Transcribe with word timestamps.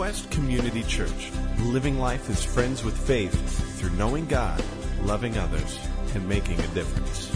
Quest 0.00 0.30
Community 0.30 0.82
Church, 0.84 1.30
living 1.58 1.98
life 1.98 2.30
as 2.30 2.42
friends 2.42 2.82
with 2.82 2.96
faith 2.96 3.34
through 3.78 3.90
knowing 3.98 4.24
God, 4.24 4.64
loving 5.02 5.36
others, 5.36 5.78
and 6.14 6.26
making 6.26 6.58
a 6.58 6.66
difference. 6.68 7.30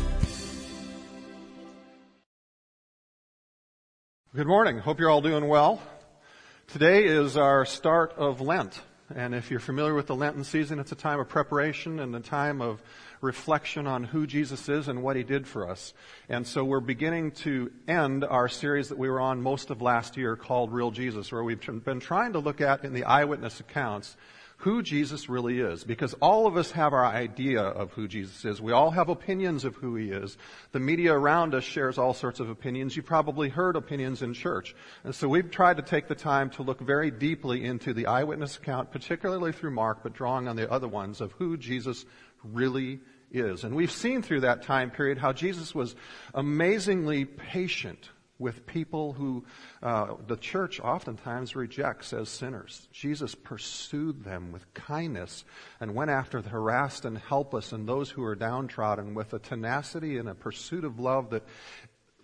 Good 4.34 4.46
morning. 4.46 4.78
Hope 4.78 4.98
you're 4.98 5.10
all 5.10 5.20
doing 5.20 5.46
well. 5.46 5.78
Today 6.68 7.04
is 7.04 7.36
our 7.36 7.66
start 7.66 8.14
of 8.16 8.40
Lent. 8.40 8.80
And 9.14 9.34
if 9.34 9.50
you're 9.50 9.60
familiar 9.60 9.92
with 9.92 10.06
the 10.06 10.16
Lenten 10.16 10.42
season, 10.42 10.78
it's 10.78 10.90
a 10.90 10.96
time 10.96 11.20
of 11.20 11.28
preparation 11.28 12.00
and 12.00 12.16
a 12.16 12.20
time 12.20 12.62
of 12.62 12.80
reflection 13.24 13.88
on 13.88 14.04
who 14.04 14.26
Jesus 14.26 14.68
is 14.68 14.86
and 14.86 15.02
what 15.02 15.16
he 15.16 15.24
did 15.24 15.48
for 15.48 15.68
us. 15.68 15.92
And 16.28 16.46
so 16.46 16.62
we're 16.64 16.80
beginning 16.80 17.32
to 17.32 17.72
end 17.88 18.22
our 18.24 18.48
series 18.48 18.90
that 18.90 18.98
we 18.98 19.08
were 19.08 19.20
on 19.20 19.42
most 19.42 19.70
of 19.70 19.82
last 19.82 20.16
year 20.16 20.36
called 20.36 20.72
Real 20.72 20.92
Jesus, 20.92 21.32
where 21.32 21.42
we've 21.42 21.84
been 21.84 22.00
trying 22.00 22.34
to 22.34 22.38
look 22.38 22.60
at 22.60 22.84
in 22.84 22.92
the 22.92 23.04
eyewitness 23.04 23.58
accounts 23.58 24.16
who 24.58 24.82
Jesus 24.82 25.28
really 25.28 25.58
is. 25.58 25.84
Because 25.84 26.14
all 26.14 26.46
of 26.46 26.56
us 26.56 26.70
have 26.70 26.92
our 26.92 27.04
idea 27.04 27.60
of 27.60 27.90
who 27.92 28.06
Jesus 28.06 28.44
is. 28.44 28.60
We 28.60 28.72
all 28.72 28.90
have 28.90 29.08
opinions 29.08 29.64
of 29.64 29.74
who 29.76 29.96
he 29.96 30.10
is. 30.10 30.38
The 30.72 30.80
media 30.80 31.12
around 31.12 31.54
us 31.54 31.64
shares 31.64 31.98
all 31.98 32.14
sorts 32.14 32.40
of 32.40 32.48
opinions. 32.48 32.96
You've 32.96 33.04
probably 33.04 33.48
heard 33.48 33.76
opinions 33.76 34.22
in 34.22 34.32
church. 34.32 34.74
And 35.02 35.14
so 35.14 35.28
we've 35.28 35.50
tried 35.50 35.78
to 35.78 35.82
take 35.82 36.08
the 36.08 36.14
time 36.14 36.50
to 36.50 36.62
look 36.62 36.80
very 36.80 37.10
deeply 37.10 37.64
into 37.64 37.92
the 37.92 38.06
eyewitness 38.06 38.56
account, 38.56 38.92
particularly 38.92 39.52
through 39.52 39.72
Mark, 39.72 40.02
but 40.02 40.14
drawing 40.14 40.46
on 40.46 40.56
the 40.56 40.70
other 40.70 40.88
ones 40.88 41.20
of 41.20 41.32
who 41.32 41.56
Jesus 41.56 42.04
really 42.42 43.00
is. 43.34 43.64
And 43.64 43.74
we've 43.74 43.90
seen 43.90 44.22
through 44.22 44.40
that 44.40 44.62
time 44.62 44.90
period 44.90 45.18
how 45.18 45.32
Jesus 45.32 45.74
was 45.74 45.94
amazingly 46.32 47.24
patient 47.24 48.10
with 48.38 48.66
people 48.66 49.12
who 49.12 49.44
uh, 49.82 50.14
the 50.26 50.36
church 50.36 50.80
oftentimes 50.80 51.54
rejects 51.54 52.12
as 52.12 52.28
sinners. 52.28 52.88
Jesus 52.92 53.34
pursued 53.34 54.24
them 54.24 54.50
with 54.50 54.72
kindness 54.74 55.44
and 55.80 55.94
went 55.94 56.10
after 56.10 56.42
the 56.42 56.48
harassed 56.48 57.04
and 57.04 57.16
helpless 57.16 57.72
and 57.72 57.88
those 57.88 58.10
who 58.10 58.24
are 58.24 58.34
downtrodden 58.34 59.14
with 59.14 59.32
a 59.34 59.38
tenacity 59.38 60.18
and 60.18 60.28
a 60.28 60.34
pursuit 60.34 60.84
of 60.84 60.98
love 60.98 61.30
that 61.30 61.44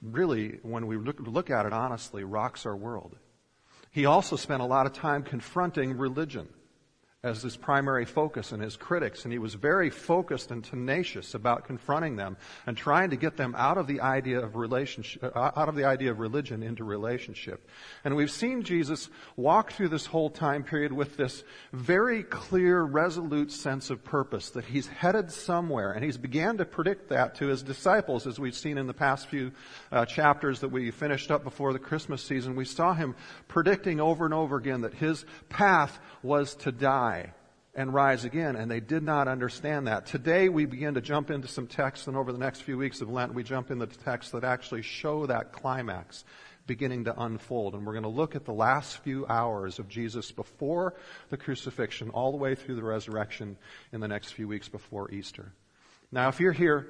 really, 0.03 0.59
when 0.63 0.87
we 0.87 0.97
look, 0.97 1.21
look 1.21 1.51
at 1.51 1.67
it 1.67 1.73
honestly, 1.73 2.25
rocks 2.25 2.67
our 2.67 2.77
world. 2.77 3.17
He 3.93 4.07
also 4.07 4.37
spent 4.37 4.63
a 4.63 4.67
lot 4.67 4.87
of 4.87 4.93
time 4.93 5.23
confronting 5.23 5.97
religion 5.97 6.49
as 7.23 7.43
his 7.43 7.55
primary 7.55 8.07
focus 8.07 8.51
and 8.51 8.63
his 8.63 8.79
critics, 8.79 9.25
and 9.25 9.33
he 9.33 9.39
was 9.39 9.53
very 9.53 9.91
focused 9.91 10.51
and 10.51 10.65
tenacious 10.65 11.35
about 11.35 11.67
confronting 11.67 12.17
them 12.17 12.35
and 12.67 12.79
trying 12.79 13.11
to 13.11 13.17
get 13.17 13.37
them 13.37 13.55
out 13.59 13.77
of 13.77 13.87
the 13.87 14.01
idea 14.01 14.41
of 14.41 14.57
relationship, 14.57 15.23
uh, 15.37 15.51
out 15.55 15.69
of 15.69 15.75
the 15.75 15.85
idea 15.85 16.11
of 16.11 16.19
religion 16.19 16.63
into 16.63 16.83
relationship. 16.83 17.69
And 18.05 18.17
we've 18.17 18.31
seen 18.31 18.63
Jesus 18.63 19.11
walk 19.37 19.73
through 19.73 19.89
this 19.89 20.07
whole 20.07 20.31
time 20.31 20.65
period 20.65 20.93
with 20.93 21.19
this 21.19 21.45
very 21.75 22.23
clear, 22.23 22.81
resolute 22.83 23.53
sense 23.53 23.91
of 23.91 24.03
purpose 24.03 24.49
that 24.51 24.65
he's 24.65 24.87
headed 24.87 25.31
somewhere, 25.31 25.93
and 25.93 26.03
he's 26.03 26.17
began 26.17 26.57
to 26.57 26.65
predict 26.65 27.11
that 27.11 27.35
to 27.35 27.49
his 27.49 27.63
disciples, 27.63 28.27
as 28.27 28.39
we've 28.39 28.57
seen 28.57 28.79
in 28.79 28.87
the 28.87 28.95
past 28.95 29.27
few 29.27 29.53
uh, 29.93 30.07
chapters 30.07 30.61
that 30.61 30.71
we 30.71 30.91
finished 30.91 31.31
up 31.31 31.45
before 31.45 31.75
the 31.75 31.79
Christmas 31.79 32.23
season. 32.23 32.57
We 32.57 32.65
saw 32.65 32.95
him 32.95 33.15
predicting 33.47 34.01
over 34.01 34.25
and 34.25 34.33
over 34.33 34.57
again 34.57 34.81
that 34.83 34.95
his 34.95 35.27
path 35.51 36.01
was 36.23 36.55
to 36.55 36.73
die 36.73 37.10
die 37.11 37.33
and 37.73 37.95
rise 37.95 38.25
again, 38.25 38.57
and 38.57 38.69
they 38.69 38.81
did 38.81 39.03
not 39.03 39.29
understand 39.29 39.87
that. 39.87 40.07
Today 40.07 40.49
we 40.49 40.67
begin 40.67 40.95
to 40.95 41.01
jump 41.01 41.31
into 41.31 41.47
some 41.47 41.69
texts, 41.69 42.09
and 42.09 42.17
over 42.17 42.33
the 42.33 42.39
next 42.39 42.63
few 42.63 42.77
weeks 42.77 43.01
of 43.01 43.09
Lent, 43.09 43.33
we 43.33 43.45
jump 43.45 43.71
into 43.71 43.87
texts 43.87 44.33
that 44.33 44.43
actually 44.43 44.83
show 44.83 45.27
that 45.27 45.53
climax 45.53 46.25
beginning 46.67 47.05
to 47.05 47.21
unfold. 47.23 47.75
And 47.75 47.87
we're 47.87 47.93
going 47.93 48.03
to 48.03 48.09
look 48.09 48.35
at 48.35 48.45
the 48.45 48.53
last 48.53 48.99
few 48.99 49.25
hours 49.27 49.79
of 49.79 49.89
Jesus 49.89 50.33
before 50.33 50.95
the 51.29 51.37
crucifixion, 51.37 52.11
all 52.11 52.33
the 52.33 52.39
way 52.39 52.57
through 52.57 52.75
the 52.75 52.83
resurrection 52.83 53.57
in 53.93 54.01
the 54.01 54.09
next 54.09 54.33
few 54.33 54.49
weeks 54.49 54.69
before 54.69 55.11
Easter. 55.13 55.53
Now, 56.11 56.29
if 56.29 56.41
you're 56.41 56.53
here 56.53 56.89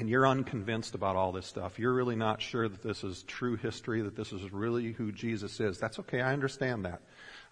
and 0.00 0.08
you're 0.08 0.26
unconvinced 0.26 0.94
about 0.94 1.14
all 1.14 1.30
this 1.30 1.46
stuff, 1.46 1.78
you're 1.78 1.92
really 1.92 2.16
not 2.16 2.40
sure 2.40 2.70
that 2.70 2.82
this 2.82 3.04
is 3.04 3.22
true 3.24 3.56
history, 3.56 4.00
that 4.00 4.16
this 4.16 4.32
is 4.32 4.50
really 4.50 4.92
who 4.92 5.12
Jesus 5.12 5.60
is, 5.60 5.78
that's 5.78 5.98
okay. 5.98 6.22
I 6.22 6.32
understand 6.32 6.86
that. 6.86 7.02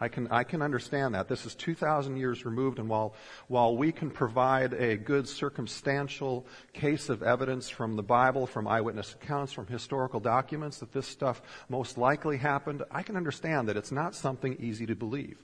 I 0.00 0.08
can, 0.08 0.28
I 0.28 0.44
can 0.44 0.62
understand 0.62 1.14
that. 1.14 1.28
This 1.28 1.44
is 1.44 1.54
2,000 1.56 2.16
years 2.16 2.46
removed, 2.46 2.78
and 2.78 2.88
while, 2.88 3.14
while 3.48 3.76
we 3.76 3.92
can 3.92 4.10
provide 4.10 4.72
a 4.72 4.96
good 4.96 5.28
circumstantial 5.28 6.46
case 6.72 7.10
of 7.10 7.22
evidence 7.22 7.68
from 7.68 7.96
the 7.96 8.02
Bible, 8.02 8.46
from 8.46 8.66
eyewitness 8.66 9.12
accounts, 9.12 9.52
from 9.52 9.66
historical 9.66 10.18
documents 10.18 10.78
that 10.78 10.92
this 10.92 11.06
stuff 11.06 11.42
most 11.68 11.98
likely 11.98 12.38
happened, 12.38 12.82
I 12.90 13.02
can 13.02 13.16
understand 13.16 13.68
that 13.68 13.76
it's 13.76 13.92
not 13.92 14.14
something 14.14 14.56
easy 14.58 14.86
to 14.86 14.94
believe. 14.94 15.36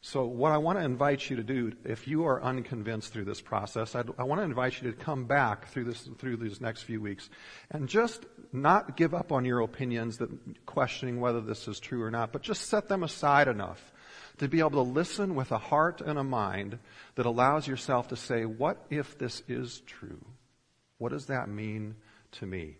So 0.00 0.24
what 0.24 0.52
I 0.52 0.58
want 0.58 0.78
to 0.78 0.84
invite 0.84 1.28
you 1.28 1.36
to 1.36 1.42
do, 1.42 1.72
if 1.84 2.06
you 2.06 2.26
are 2.26 2.42
unconvinced 2.42 3.12
through 3.12 3.24
this 3.24 3.40
process, 3.40 3.96
I'd, 3.96 4.08
i 4.16 4.22
want 4.22 4.40
to 4.40 4.44
invite 4.44 4.80
you 4.80 4.90
to 4.92 4.96
come 4.96 5.24
back 5.24 5.68
through 5.68 5.84
this, 5.84 6.08
through 6.18 6.36
these 6.36 6.60
next 6.60 6.82
few 6.82 7.00
weeks 7.00 7.28
and 7.70 7.88
just 7.88 8.24
not 8.52 8.96
give 8.96 9.12
up 9.12 9.32
on 9.32 9.44
your 9.44 9.60
opinions 9.60 10.18
that 10.18 10.30
questioning 10.66 11.20
whether 11.20 11.40
this 11.40 11.66
is 11.66 11.80
true 11.80 12.02
or 12.02 12.10
not, 12.10 12.32
but 12.32 12.42
just 12.42 12.68
set 12.68 12.88
them 12.88 13.02
aside 13.02 13.48
enough 13.48 13.92
to 14.38 14.48
be 14.48 14.60
able 14.60 14.70
to 14.70 14.80
listen 14.82 15.34
with 15.34 15.50
a 15.50 15.58
heart 15.58 16.00
and 16.00 16.16
a 16.16 16.24
mind 16.24 16.78
that 17.16 17.26
allows 17.26 17.66
yourself 17.66 18.08
to 18.08 18.16
say, 18.16 18.44
what 18.44 18.84
if 18.90 19.18
this 19.18 19.42
is 19.48 19.80
true? 19.80 20.24
What 20.98 21.10
does 21.10 21.26
that 21.26 21.48
mean 21.48 21.96
to 22.32 22.46
me? 22.46 22.76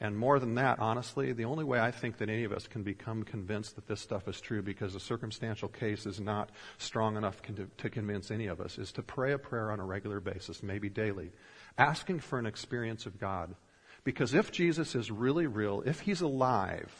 And 0.00 0.16
more 0.16 0.38
than 0.38 0.54
that, 0.54 0.78
honestly, 0.78 1.32
the 1.32 1.46
only 1.46 1.64
way 1.64 1.80
I 1.80 1.90
think 1.90 2.18
that 2.18 2.28
any 2.28 2.44
of 2.44 2.52
us 2.52 2.68
can 2.68 2.84
become 2.84 3.24
convinced 3.24 3.74
that 3.74 3.88
this 3.88 4.00
stuff 4.00 4.28
is 4.28 4.40
true 4.40 4.62
because 4.62 4.92
the 4.92 5.00
circumstantial 5.00 5.68
case 5.68 6.06
is 6.06 6.20
not 6.20 6.50
strong 6.78 7.16
enough 7.16 7.42
to 7.78 7.90
convince 7.90 8.30
any 8.30 8.46
of 8.46 8.60
us 8.60 8.78
is 8.78 8.92
to 8.92 9.02
pray 9.02 9.32
a 9.32 9.38
prayer 9.38 9.72
on 9.72 9.80
a 9.80 9.84
regular 9.84 10.20
basis, 10.20 10.62
maybe 10.62 10.88
daily, 10.88 11.32
asking 11.76 12.20
for 12.20 12.38
an 12.38 12.46
experience 12.46 13.06
of 13.06 13.18
God. 13.18 13.56
Because 14.04 14.34
if 14.34 14.52
Jesus 14.52 14.94
is 14.94 15.10
really 15.10 15.48
real, 15.48 15.82
if 15.84 16.00
he's 16.00 16.20
alive, 16.20 16.90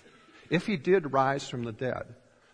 if 0.50 0.66
he 0.66 0.76
did 0.76 1.12
rise 1.12 1.48
from 1.48 1.62
the 1.62 1.72
dead, 1.72 2.04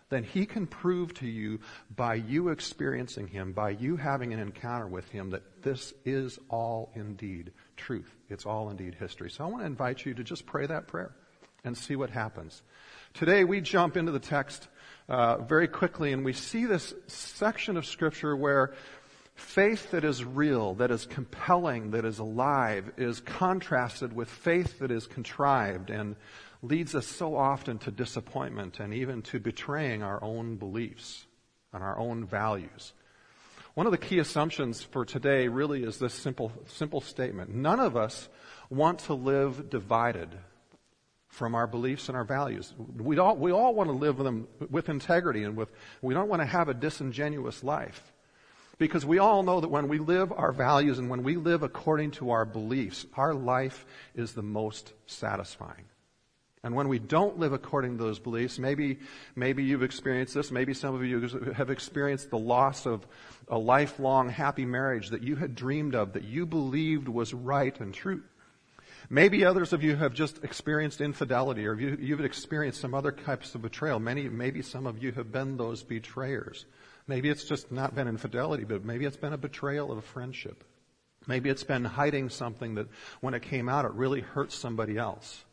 then 0.09 0.23
he 0.23 0.45
can 0.45 0.67
prove 0.67 1.13
to 1.15 1.27
you 1.27 1.59
by 1.95 2.15
you 2.15 2.49
experiencing 2.49 3.27
him, 3.27 3.53
by 3.53 3.71
you 3.71 3.95
having 3.95 4.33
an 4.33 4.39
encounter 4.39 4.87
with 4.87 5.09
him, 5.09 5.31
that 5.31 5.63
this 5.63 5.93
is 6.05 6.37
all 6.49 6.91
indeed 6.95 7.51
truth. 7.75 8.15
It's 8.29 8.45
all 8.45 8.69
indeed 8.69 8.95
history. 8.99 9.31
So 9.31 9.43
I 9.43 9.47
want 9.47 9.63
to 9.63 9.67
invite 9.67 10.05
you 10.05 10.13
to 10.13 10.23
just 10.23 10.45
pray 10.45 10.67
that 10.67 10.87
prayer 10.87 11.15
and 11.63 11.75
see 11.75 11.95
what 11.95 12.11
happens. 12.11 12.61
Today 13.13 13.43
we 13.43 13.61
jump 13.61 13.97
into 13.97 14.11
the 14.11 14.19
text 14.19 14.67
uh, 15.09 15.37
very 15.37 15.67
quickly 15.67 16.13
and 16.13 16.23
we 16.23 16.33
see 16.33 16.65
this 16.65 16.93
section 17.07 17.75
of 17.75 17.85
scripture 17.85 18.35
where 18.35 18.73
faith 19.33 19.91
that 19.91 20.05
is 20.05 20.23
real, 20.23 20.75
that 20.75 20.91
is 20.91 21.05
compelling, 21.05 21.91
that 21.91 22.05
is 22.05 22.19
alive, 22.19 22.91
is 22.97 23.19
contrasted 23.21 24.13
with 24.13 24.29
faith 24.29 24.79
that 24.79 24.91
is 24.91 25.07
contrived 25.07 25.89
and 25.89 26.15
leads 26.67 26.95
us 26.95 27.07
so 27.07 27.35
often 27.35 27.77
to 27.79 27.91
disappointment 27.91 28.79
and 28.79 28.93
even 28.93 29.21
to 29.23 29.39
betraying 29.39 30.03
our 30.03 30.23
own 30.23 30.55
beliefs 30.55 31.25
and 31.73 31.83
our 31.83 31.97
own 31.97 32.25
values. 32.25 32.93
One 33.73 33.85
of 33.85 33.91
the 33.91 33.97
key 33.97 34.19
assumptions 34.19 34.81
for 34.81 35.03
today 35.03 35.49
really 35.49 35.83
is 35.83 35.99
this 35.99 36.13
simple, 36.13 36.51
simple 36.67 37.01
statement. 37.01 37.53
None 37.53 37.79
of 37.79 37.97
us 37.97 38.29
want 38.69 38.99
to 38.99 39.13
live 39.13 39.69
divided 39.69 40.29
from 41.27 41.53
our 41.53 41.67
beliefs 41.67 42.07
and 42.07 42.15
our 42.15 42.23
values. 42.23 42.73
We 42.97 43.19
all, 43.19 43.35
we 43.35 43.51
all 43.51 43.75
want 43.75 43.89
to 43.89 43.95
live 43.95 44.17
them 44.17 44.47
with 44.69 44.87
integrity 44.87 45.43
and 45.43 45.57
with, 45.57 45.69
we 46.01 46.13
don't 46.13 46.29
want 46.29 46.41
to 46.41 46.45
have 46.45 46.69
a 46.69 46.73
disingenuous 46.73 47.63
life. 47.63 48.13
Because 48.77 49.05
we 49.05 49.19
all 49.19 49.43
know 49.43 49.61
that 49.61 49.69
when 49.69 49.87
we 49.87 49.99
live 49.99 50.31
our 50.31 50.51
values 50.51 50.99
and 50.99 51.09
when 51.09 51.23
we 51.23 51.35
live 51.35 51.63
according 51.63 52.11
to 52.11 52.31
our 52.31 52.45
beliefs, 52.45 53.05
our 53.15 53.33
life 53.33 53.85
is 54.15 54.33
the 54.33 54.41
most 54.41 54.93
satisfying. 55.05 55.85
And 56.65 56.73
when 56.73 56.87
we 56.87 56.97
don't 56.97 57.37
live 57.37 57.53
according 57.53 57.99
to 57.99 58.03
those 58.03 58.17
beliefs, 58.17 58.57
maybe, 58.57 58.97
maybe 59.35 59.63
you've 59.63 59.83
experienced 59.83 60.33
this, 60.33 60.49
maybe 60.49 60.73
some 60.73 60.95
of 60.95 61.05
you 61.05 61.53
have 61.55 61.69
experienced 61.69 62.31
the 62.31 62.39
loss 62.39 62.87
of 62.87 63.05
a 63.47 63.55
lifelong 63.55 64.29
happy 64.29 64.65
marriage 64.65 65.11
that 65.11 65.21
you 65.21 65.35
had 65.35 65.53
dreamed 65.53 65.93
of, 65.93 66.13
that 66.13 66.23
you 66.23 66.47
believed 66.47 67.07
was 67.07 67.35
right 67.35 67.79
and 67.79 67.93
true. 67.93 68.23
Maybe 69.11 69.45
others 69.45 69.73
of 69.73 69.83
you 69.83 69.95
have 69.95 70.15
just 70.15 70.43
experienced 70.43 71.01
infidelity 71.01 71.67
or 71.67 71.79
you, 71.79 71.99
you've 72.01 72.25
experienced 72.25 72.81
some 72.81 72.95
other 72.95 73.11
types 73.11 73.53
of 73.53 73.61
betrayal. 73.61 73.99
Many, 73.99 74.27
maybe 74.27 74.63
some 74.63 74.87
of 74.87 75.03
you 75.03 75.11
have 75.11 75.31
been 75.31 75.57
those 75.57 75.83
betrayers. 75.83 76.65
Maybe 77.05 77.29
it's 77.29 77.43
just 77.43 77.71
not 77.71 77.93
been 77.93 78.07
infidelity, 78.07 78.63
but 78.63 78.83
maybe 78.83 79.05
it's 79.05 79.17
been 79.17 79.33
a 79.33 79.37
betrayal 79.37 79.91
of 79.91 79.99
a 79.99 80.01
friendship. 80.01 80.63
Maybe 81.27 81.51
it's 81.51 81.63
been 81.63 81.85
hiding 81.85 82.29
something 82.29 82.73
that 82.73 82.87
when 83.21 83.35
it 83.35 83.43
came 83.43 83.69
out, 83.69 83.85
it 83.85 83.91
really 83.91 84.21
hurt 84.21 84.51
somebody 84.51 84.97
else. 84.97 85.45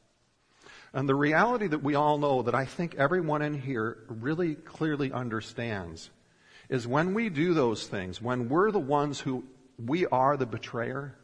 And 0.94 1.09
the 1.09 1.15
reality 1.15 1.69
that 1.69 1.83
we 1.83 1.94
all 1.94 2.19
know 2.19 2.43
that 2.43 2.55
I 2.55 2.67
think 2.67 2.97
everyone 2.97 3.41
in 3.43 3.55
here 3.55 3.99
really 4.09 4.55
clearly 4.55 5.11
understands 5.11 6.11
is 6.69 6.87
when 6.87 7.15
we 7.15 7.29
do 7.29 7.55
those 7.55 7.87
things, 7.87 8.21
when 8.21 8.49
we're 8.49 8.71
the 8.71 8.79
ones 8.79 9.21
who 9.21 9.44
we 9.79 10.06
are 10.06 10.37
the 10.37 10.47
betrayer, 10.47 11.17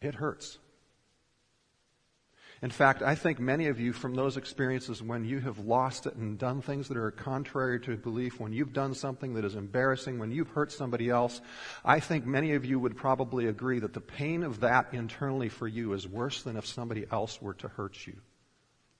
it 0.00 0.14
hurts. 0.14 0.58
In 2.62 2.70
fact, 2.70 3.02
I 3.02 3.14
think 3.14 3.40
many 3.40 3.66
of 3.66 3.78
you 3.78 3.92
from 3.92 4.14
those 4.14 4.36
experiences 4.36 5.02
when 5.02 5.24
you 5.24 5.38
have 5.40 5.58
lost 5.58 6.06
it 6.06 6.14
and 6.14 6.38
done 6.38 6.62
things 6.62 6.88
that 6.88 6.96
are 6.96 7.10
contrary 7.10 7.78
to 7.80 7.96
belief, 7.96 8.40
when 8.40 8.52
you've 8.52 8.72
done 8.72 8.94
something 8.94 9.34
that 9.34 9.44
is 9.44 9.54
embarrassing, 9.54 10.18
when 10.18 10.30
you've 10.30 10.48
hurt 10.48 10.72
somebody 10.72 11.10
else, 11.10 11.40
I 11.84 12.00
think 12.00 12.24
many 12.24 12.54
of 12.54 12.64
you 12.64 12.78
would 12.78 12.96
probably 12.96 13.48
agree 13.48 13.80
that 13.80 13.92
the 13.92 14.00
pain 14.00 14.42
of 14.42 14.60
that 14.60 14.94
internally 14.94 15.48
for 15.48 15.68
you 15.68 15.92
is 15.92 16.08
worse 16.08 16.42
than 16.42 16.56
if 16.56 16.66
somebody 16.66 17.04
else 17.10 17.42
were 17.42 17.54
to 17.54 17.68
hurt 17.68 18.06
you. 18.06 18.14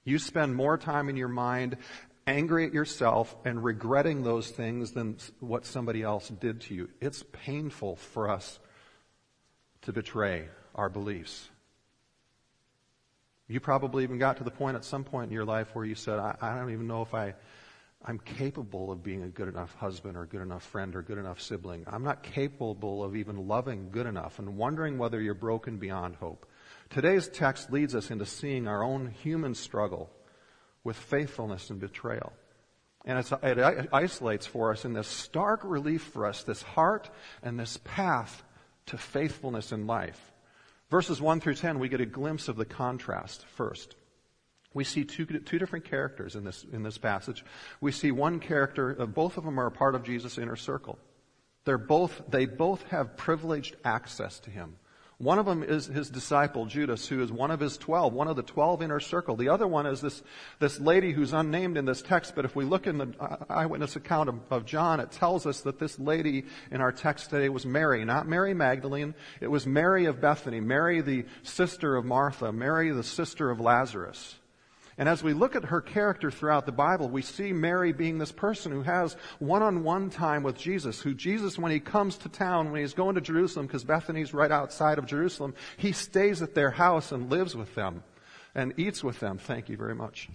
You 0.04 0.18
spend 0.18 0.54
more 0.54 0.76
time 0.76 1.08
in 1.08 1.16
your 1.16 1.28
mind 1.28 1.78
angry 2.26 2.66
at 2.66 2.74
yourself 2.74 3.34
and 3.44 3.62
regretting 3.62 4.22
those 4.22 4.50
things 4.50 4.92
than 4.92 5.16
what 5.40 5.66
somebody 5.66 6.02
else 6.02 6.28
did 6.28 6.62
to 6.62 6.74
you. 6.74 6.88
It's 7.00 7.24
painful 7.32 7.96
for 7.96 8.30
us 8.30 8.58
to 9.82 9.92
betray 9.92 10.48
our 10.74 10.88
beliefs. 10.88 11.48
You 13.46 13.60
probably 13.60 14.04
even 14.04 14.18
got 14.18 14.38
to 14.38 14.44
the 14.44 14.50
point 14.50 14.76
at 14.76 14.84
some 14.84 15.04
point 15.04 15.28
in 15.28 15.34
your 15.34 15.44
life 15.44 15.74
where 15.74 15.84
you 15.84 15.94
said, 15.94 16.18
I, 16.18 16.36
I 16.40 16.56
don't 16.56 16.72
even 16.72 16.86
know 16.86 17.02
if 17.02 17.12
I, 17.14 17.34
I'm 18.02 18.18
capable 18.18 18.90
of 18.90 19.02
being 19.02 19.22
a 19.22 19.28
good 19.28 19.48
enough 19.48 19.74
husband 19.74 20.16
or 20.16 20.24
good 20.24 20.40
enough 20.40 20.62
friend 20.62 20.96
or 20.96 21.02
good 21.02 21.18
enough 21.18 21.42
sibling. 21.42 21.84
I'm 21.86 22.02
not 22.02 22.22
capable 22.22 23.04
of 23.04 23.16
even 23.16 23.46
loving 23.46 23.90
good 23.90 24.06
enough 24.06 24.38
and 24.38 24.56
wondering 24.56 24.96
whether 24.96 25.20
you're 25.20 25.34
broken 25.34 25.76
beyond 25.76 26.16
hope. 26.16 26.46
Today's 26.90 27.28
text 27.28 27.72
leads 27.72 27.94
us 27.94 28.10
into 28.10 28.26
seeing 28.26 28.68
our 28.68 28.82
own 28.82 29.08
human 29.22 29.54
struggle 29.54 30.10
with 30.84 30.96
faithfulness 30.96 31.70
and 31.70 31.80
betrayal. 31.80 32.32
And 33.04 33.18
it 33.42 33.88
isolates 33.92 34.46
for 34.46 34.70
us 34.70 34.84
in 34.84 34.94
this 34.94 35.08
stark 35.08 35.60
relief 35.64 36.02
for 36.02 36.26
us 36.26 36.42
this 36.42 36.62
heart 36.62 37.10
and 37.42 37.58
this 37.58 37.78
path 37.84 38.42
to 38.86 38.96
faithfulness 38.96 39.72
in 39.72 39.86
life. 39.86 40.32
Verses 40.90 41.20
1 41.20 41.40
through 41.40 41.54
10, 41.54 41.78
we 41.78 41.88
get 41.88 42.00
a 42.00 42.06
glimpse 42.06 42.48
of 42.48 42.56
the 42.56 42.64
contrast 42.64 43.44
first. 43.46 43.96
We 44.74 44.84
see 44.84 45.04
two, 45.04 45.24
two 45.24 45.58
different 45.58 45.84
characters 45.84 46.34
in 46.34 46.44
this, 46.44 46.64
in 46.72 46.82
this 46.82 46.98
passage. 46.98 47.44
We 47.80 47.92
see 47.92 48.10
one 48.10 48.40
character, 48.40 48.96
uh, 48.98 49.06
both 49.06 49.36
of 49.36 49.44
them 49.44 49.58
are 49.60 49.66
a 49.66 49.72
part 49.72 49.94
of 49.94 50.02
Jesus' 50.02 50.38
inner 50.38 50.56
circle. 50.56 50.98
They're 51.64 51.78
both, 51.78 52.22
they 52.28 52.46
both 52.46 52.82
have 52.88 53.16
privileged 53.16 53.76
access 53.84 54.40
to 54.40 54.50
him. 54.50 54.76
One 55.18 55.38
of 55.38 55.46
them 55.46 55.62
is 55.62 55.86
his 55.86 56.10
disciple, 56.10 56.66
Judas, 56.66 57.06
who 57.06 57.22
is 57.22 57.30
one 57.30 57.52
of 57.52 57.60
his 57.60 57.76
twelve, 57.76 58.12
one 58.12 58.26
of 58.26 58.34
the 58.34 58.42
twelve 58.42 58.82
inner 58.82 58.98
circle. 58.98 59.36
The 59.36 59.48
other 59.48 59.66
one 59.66 59.86
is 59.86 60.00
this, 60.00 60.22
this 60.58 60.80
lady 60.80 61.12
who's 61.12 61.32
unnamed 61.32 61.76
in 61.76 61.84
this 61.84 62.02
text, 62.02 62.34
but 62.34 62.44
if 62.44 62.56
we 62.56 62.64
look 62.64 62.86
in 62.88 62.98
the 62.98 63.14
uh, 63.20 63.36
eyewitness 63.48 63.94
account 63.94 64.28
of, 64.28 64.40
of 64.50 64.66
John, 64.66 64.98
it 64.98 65.12
tells 65.12 65.46
us 65.46 65.60
that 65.60 65.78
this 65.78 65.98
lady 65.98 66.46
in 66.72 66.80
our 66.80 66.92
text 66.92 67.30
today 67.30 67.48
was 67.48 67.64
Mary, 67.64 68.04
not 68.04 68.26
Mary 68.26 68.54
Magdalene. 68.54 69.14
It 69.40 69.48
was 69.48 69.66
Mary 69.66 70.06
of 70.06 70.20
Bethany, 70.20 70.60
Mary 70.60 71.00
the 71.00 71.26
sister 71.44 71.94
of 71.94 72.04
Martha, 72.04 72.52
Mary 72.52 72.90
the 72.90 73.04
sister 73.04 73.50
of 73.50 73.60
Lazarus. 73.60 74.36
And 74.96 75.08
as 75.08 75.22
we 75.22 75.32
look 75.32 75.56
at 75.56 75.64
her 75.64 75.80
character 75.80 76.30
throughout 76.30 76.66
the 76.66 76.72
Bible, 76.72 77.08
we 77.08 77.22
see 77.22 77.52
Mary 77.52 77.92
being 77.92 78.18
this 78.18 78.30
person 78.30 78.70
who 78.70 78.82
has 78.82 79.16
one-on-one 79.40 80.10
time 80.10 80.44
with 80.44 80.56
Jesus, 80.56 81.00
who 81.00 81.14
Jesus, 81.14 81.58
when 81.58 81.72
he 81.72 81.80
comes 81.80 82.16
to 82.18 82.28
town, 82.28 82.70
when 82.70 82.80
he's 82.80 82.94
going 82.94 83.16
to 83.16 83.20
Jerusalem, 83.20 83.66
because 83.66 83.82
Bethany's 83.82 84.32
right 84.32 84.52
outside 84.52 84.98
of 84.98 85.06
Jerusalem, 85.06 85.54
he 85.76 85.90
stays 85.90 86.42
at 86.42 86.54
their 86.54 86.70
house 86.70 87.10
and 87.10 87.28
lives 87.28 87.56
with 87.56 87.74
them 87.74 88.04
and 88.54 88.72
eats 88.76 89.02
with 89.02 89.18
them. 89.18 89.38
Thank 89.38 89.68
you 89.68 89.76
very 89.76 89.96
much. 89.96 90.28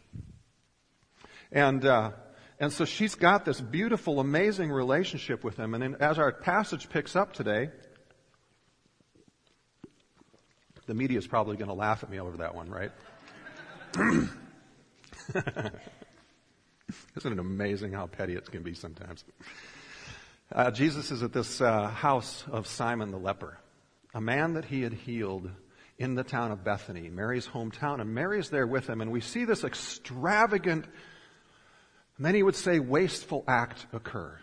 And, 1.53 1.85
uh, 1.85 2.11
and 2.59 2.73
so 2.73 2.83
she's 2.83 3.15
got 3.15 3.45
this 3.45 3.61
beautiful, 3.61 4.19
amazing 4.19 4.71
relationship 4.71 5.41
with 5.43 5.57
him. 5.57 5.73
And 5.73 5.81
then 5.81 5.95
as 6.01 6.19
our 6.19 6.33
passage 6.33 6.89
picks 6.89 7.15
up 7.15 7.31
today, 7.31 7.69
the 10.85 10.93
media 10.93 11.17
is 11.17 11.27
probably 11.27 11.55
going 11.55 11.69
to 11.69 11.75
laugh 11.75 12.03
at 12.03 12.09
me 12.09 12.19
over 12.19 12.37
that 12.37 12.55
one, 12.55 12.69
right? 12.69 12.91
Isn't 17.17 17.33
it 17.33 17.39
amazing 17.39 17.93
how 17.93 18.07
petty 18.07 18.35
it 18.35 18.49
can 18.51 18.63
be 18.63 18.73
sometimes? 18.73 19.23
Uh, 20.51 20.71
Jesus 20.71 21.11
is 21.11 21.21
at 21.21 21.33
this 21.33 21.61
uh, 21.61 21.87
house 21.87 22.43
of 22.51 22.65
Simon 22.65 23.11
the 23.11 23.19
leper, 23.19 23.59
a 24.13 24.21
man 24.21 24.53
that 24.53 24.65
he 24.65 24.81
had 24.81 24.93
healed 24.93 25.49
in 25.99 26.15
the 26.15 26.23
town 26.23 26.51
of 26.51 26.63
Bethany, 26.63 27.09
Mary's 27.09 27.47
hometown, 27.47 28.01
and 28.01 28.13
Mary 28.13 28.39
is 28.39 28.49
there 28.49 28.65
with 28.65 28.87
him, 28.87 29.01
and 29.01 29.11
we 29.11 29.21
see 29.21 29.45
this 29.45 29.63
extravagant, 29.63 30.85
many 32.17 32.41
would 32.41 32.55
say 32.55 32.79
wasteful 32.79 33.43
act 33.47 33.85
occur 33.93 34.39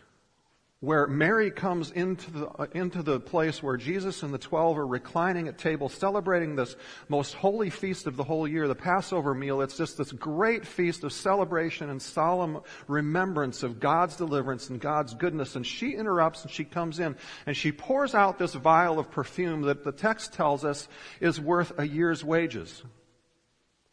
where 0.81 1.07
Mary 1.07 1.51
comes 1.51 1.91
into 1.91 2.31
the, 2.31 2.47
uh, 2.49 2.67
into 2.75 3.03
the 3.03 3.19
place 3.19 3.63
where 3.63 3.79
Jesus 3.79 4.23
and 4.23 4.33
the 4.33 4.39
twelve 4.39 4.77
are 4.77 4.87
reclining 4.87 5.49
at 5.49 5.57
table, 5.57 5.89
celebrating 5.89 6.55
this 6.55 6.77
most 7.09 7.33
holy 7.33 7.71
feast 7.71 8.07
of 8.07 8.17
the 8.17 8.25
whole 8.25 8.47
year, 8.47 8.69
the 8.69 8.75
Passover 8.75 9.35
meal. 9.35 9.63
It's 9.63 9.79
just 9.79 9.97
this 9.97 10.13
great 10.13 10.67
feast 10.67 11.03
of 11.03 11.15
celebration 11.15 11.89
and 11.89 12.01
solemn 12.01 12.61
remembrance 12.89 13.63
of 13.63 13.81
God's 13.81 14.17
deliverance 14.17 14.69
and 14.69 14.79
God's 14.79 15.15
goodness. 15.15 15.57
And 15.57 15.67
she 15.67 15.93
interrupts 15.93 16.43
and 16.43 16.51
she 16.51 16.65
comes 16.65 17.01
in 17.01 17.17
and 17.47 17.57
she 17.57 17.73
pours 17.73 18.15
out 18.15 18.39
this 18.39 18.53
vial 18.53 18.99
of 18.99 19.11
perfume 19.11 19.63
that 19.63 19.83
the 19.83 19.93
text 19.93 20.35
tells 20.35 20.63
us 20.63 20.89
is 21.21 21.41
worth 21.41 21.73
a 21.79 21.89
year's 21.89 22.23
wages. 22.23 22.83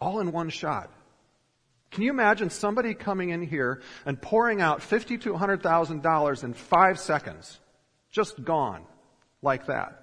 All 0.02 0.20
in 0.20 0.34
one 0.34 0.50
shot. 0.50 0.92
Can 1.94 2.02
you 2.02 2.10
imagine 2.10 2.50
somebody 2.50 2.96
coming 2.96 3.30
in 3.30 3.44
here 3.44 3.82
and 4.06 4.20
pouring 4.20 4.62
out 4.62 4.82
fifty 4.82 5.18
to 5.20 5.36
hundred 5.36 5.62
thousand 5.62 6.02
dollars 6.02 6.44
in 6.44 6.54
five 6.54 7.00
seconds, 7.00 7.60
just 8.12 8.44
gone, 8.44 8.84
like 9.44 9.68
that? 9.68 10.00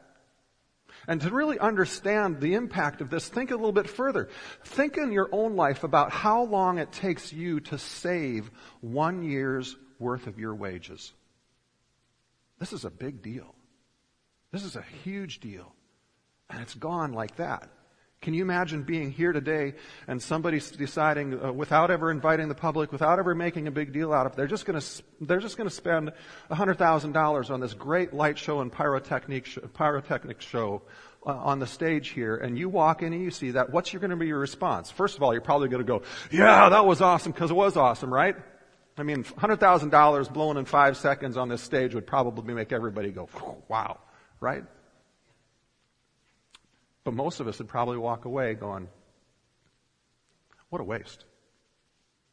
And 1.08 1.20
to 1.22 1.30
really 1.30 1.58
understand 1.58 2.40
the 2.40 2.54
impact 2.54 3.00
of 3.00 3.10
this, 3.10 3.28
think 3.28 3.50
a 3.50 3.56
little 3.56 3.72
bit 3.72 3.88
further. 3.88 4.28
Think 4.64 4.98
in 4.98 5.10
your 5.10 5.28
own 5.32 5.56
life 5.56 5.82
about 5.82 6.12
how 6.12 6.44
long 6.44 6.78
it 6.78 6.92
takes 6.92 7.32
you 7.32 7.58
to 7.60 7.78
save 7.78 8.50
one 8.80 9.24
year's 9.24 9.76
worth 9.98 10.28
of 10.28 10.38
your 10.38 10.54
wages. 10.54 11.12
This 12.58 12.72
is 12.72 12.84
a 12.84 12.90
big 12.90 13.20
deal. 13.22 13.54
This 14.52 14.64
is 14.64 14.76
a 14.76 14.84
huge 15.02 15.40
deal. 15.40 15.74
And 16.48 16.60
it's 16.62 16.74
gone 16.74 17.12
like 17.12 17.36
that. 17.36 17.68
Can 18.22 18.34
you 18.34 18.42
imagine 18.42 18.82
being 18.82 19.10
here 19.10 19.32
today 19.32 19.72
and 20.06 20.22
somebody 20.22 20.60
deciding, 20.76 21.42
uh, 21.42 21.52
without 21.52 21.90
ever 21.90 22.10
inviting 22.10 22.48
the 22.48 22.54
public, 22.54 22.92
without 22.92 23.18
ever 23.18 23.34
making 23.34 23.66
a 23.66 23.70
big 23.70 23.94
deal 23.94 24.12
out 24.12 24.26
of 24.26 24.32
it, 24.32 24.36
they're 24.36 24.46
just 24.46 24.66
going 24.66 24.78
to 24.78 25.02
they're 25.22 25.40
just 25.40 25.56
going 25.56 25.68
to 25.68 25.74
spend 25.74 26.12
hundred 26.50 26.76
thousand 26.76 27.12
dollars 27.12 27.50
on 27.50 27.60
this 27.60 27.72
great 27.72 28.12
light 28.12 28.38
show 28.38 28.60
and 28.60 28.70
pyrotechnic 28.70 29.46
sh- 29.46 29.58
pyrotechnic 29.72 30.42
show 30.42 30.82
uh, 31.24 31.30
on 31.30 31.60
the 31.60 31.66
stage 31.66 32.08
here, 32.08 32.36
and 32.36 32.58
you 32.58 32.68
walk 32.68 33.00
in 33.00 33.14
and 33.14 33.22
you 33.22 33.30
see 33.30 33.52
that. 33.52 33.70
What's 33.70 33.90
going 33.90 34.10
to 34.10 34.16
be 34.16 34.26
your 34.26 34.38
response? 34.38 34.90
First 34.90 35.16
of 35.16 35.22
all, 35.22 35.32
you're 35.32 35.40
probably 35.40 35.68
going 35.68 35.82
to 35.82 35.88
go, 35.88 36.02
"Yeah, 36.30 36.68
that 36.68 36.84
was 36.84 37.00
awesome," 37.00 37.32
because 37.32 37.50
it 37.50 37.54
was 37.54 37.78
awesome, 37.78 38.12
right? 38.12 38.36
I 38.98 39.02
mean, 39.02 39.24
hundred 39.24 39.60
thousand 39.60 39.90
dollars 39.90 40.28
blown 40.28 40.58
in 40.58 40.66
five 40.66 40.98
seconds 40.98 41.38
on 41.38 41.48
this 41.48 41.62
stage 41.62 41.94
would 41.94 42.06
probably 42.06 42.52
make 42.52 42.70
everybody 42.70 43.12
go, 43.12 43.30
"Wow," 43.68 44.00
right? 44.40 44.64
But 47.04 47.14
most 47.14 47.40
of 47.40 47.48
us 47.48 47.58
would 47.58 47.68
probably 47.68 47.98
walk 47.98 48.24
away 48.24 48.54
going, 48.54 48.88
what 50.68 50.80
a 50.80 50.84
waste. 50.84 51.24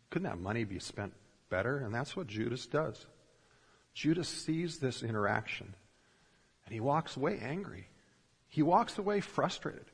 Couldn't 0.09 0.29
that 0.29 0.39
money 0.39 0.63
be 0.63 0.79
spent 0.79 1.13
better? 1.49 1.77
And 1.77 1.93
that's 1.93 2.15
what 2.15 2.27
Judas 2.27 2.65
does. 2.65 3.05
Judas 3.93 4.27
sees 4.27 4.77
this 4.77 5.03
interaction 5.03 5.73
and 6.65 6.73
he 6.73 6.79
walks 6.79 7.17
away 7.17 7.39
angry. 7.41 7.87
He 8.49 8.61
walks 8.61 8.97
away 8.97 9.21
frustrated, 9.21 9.85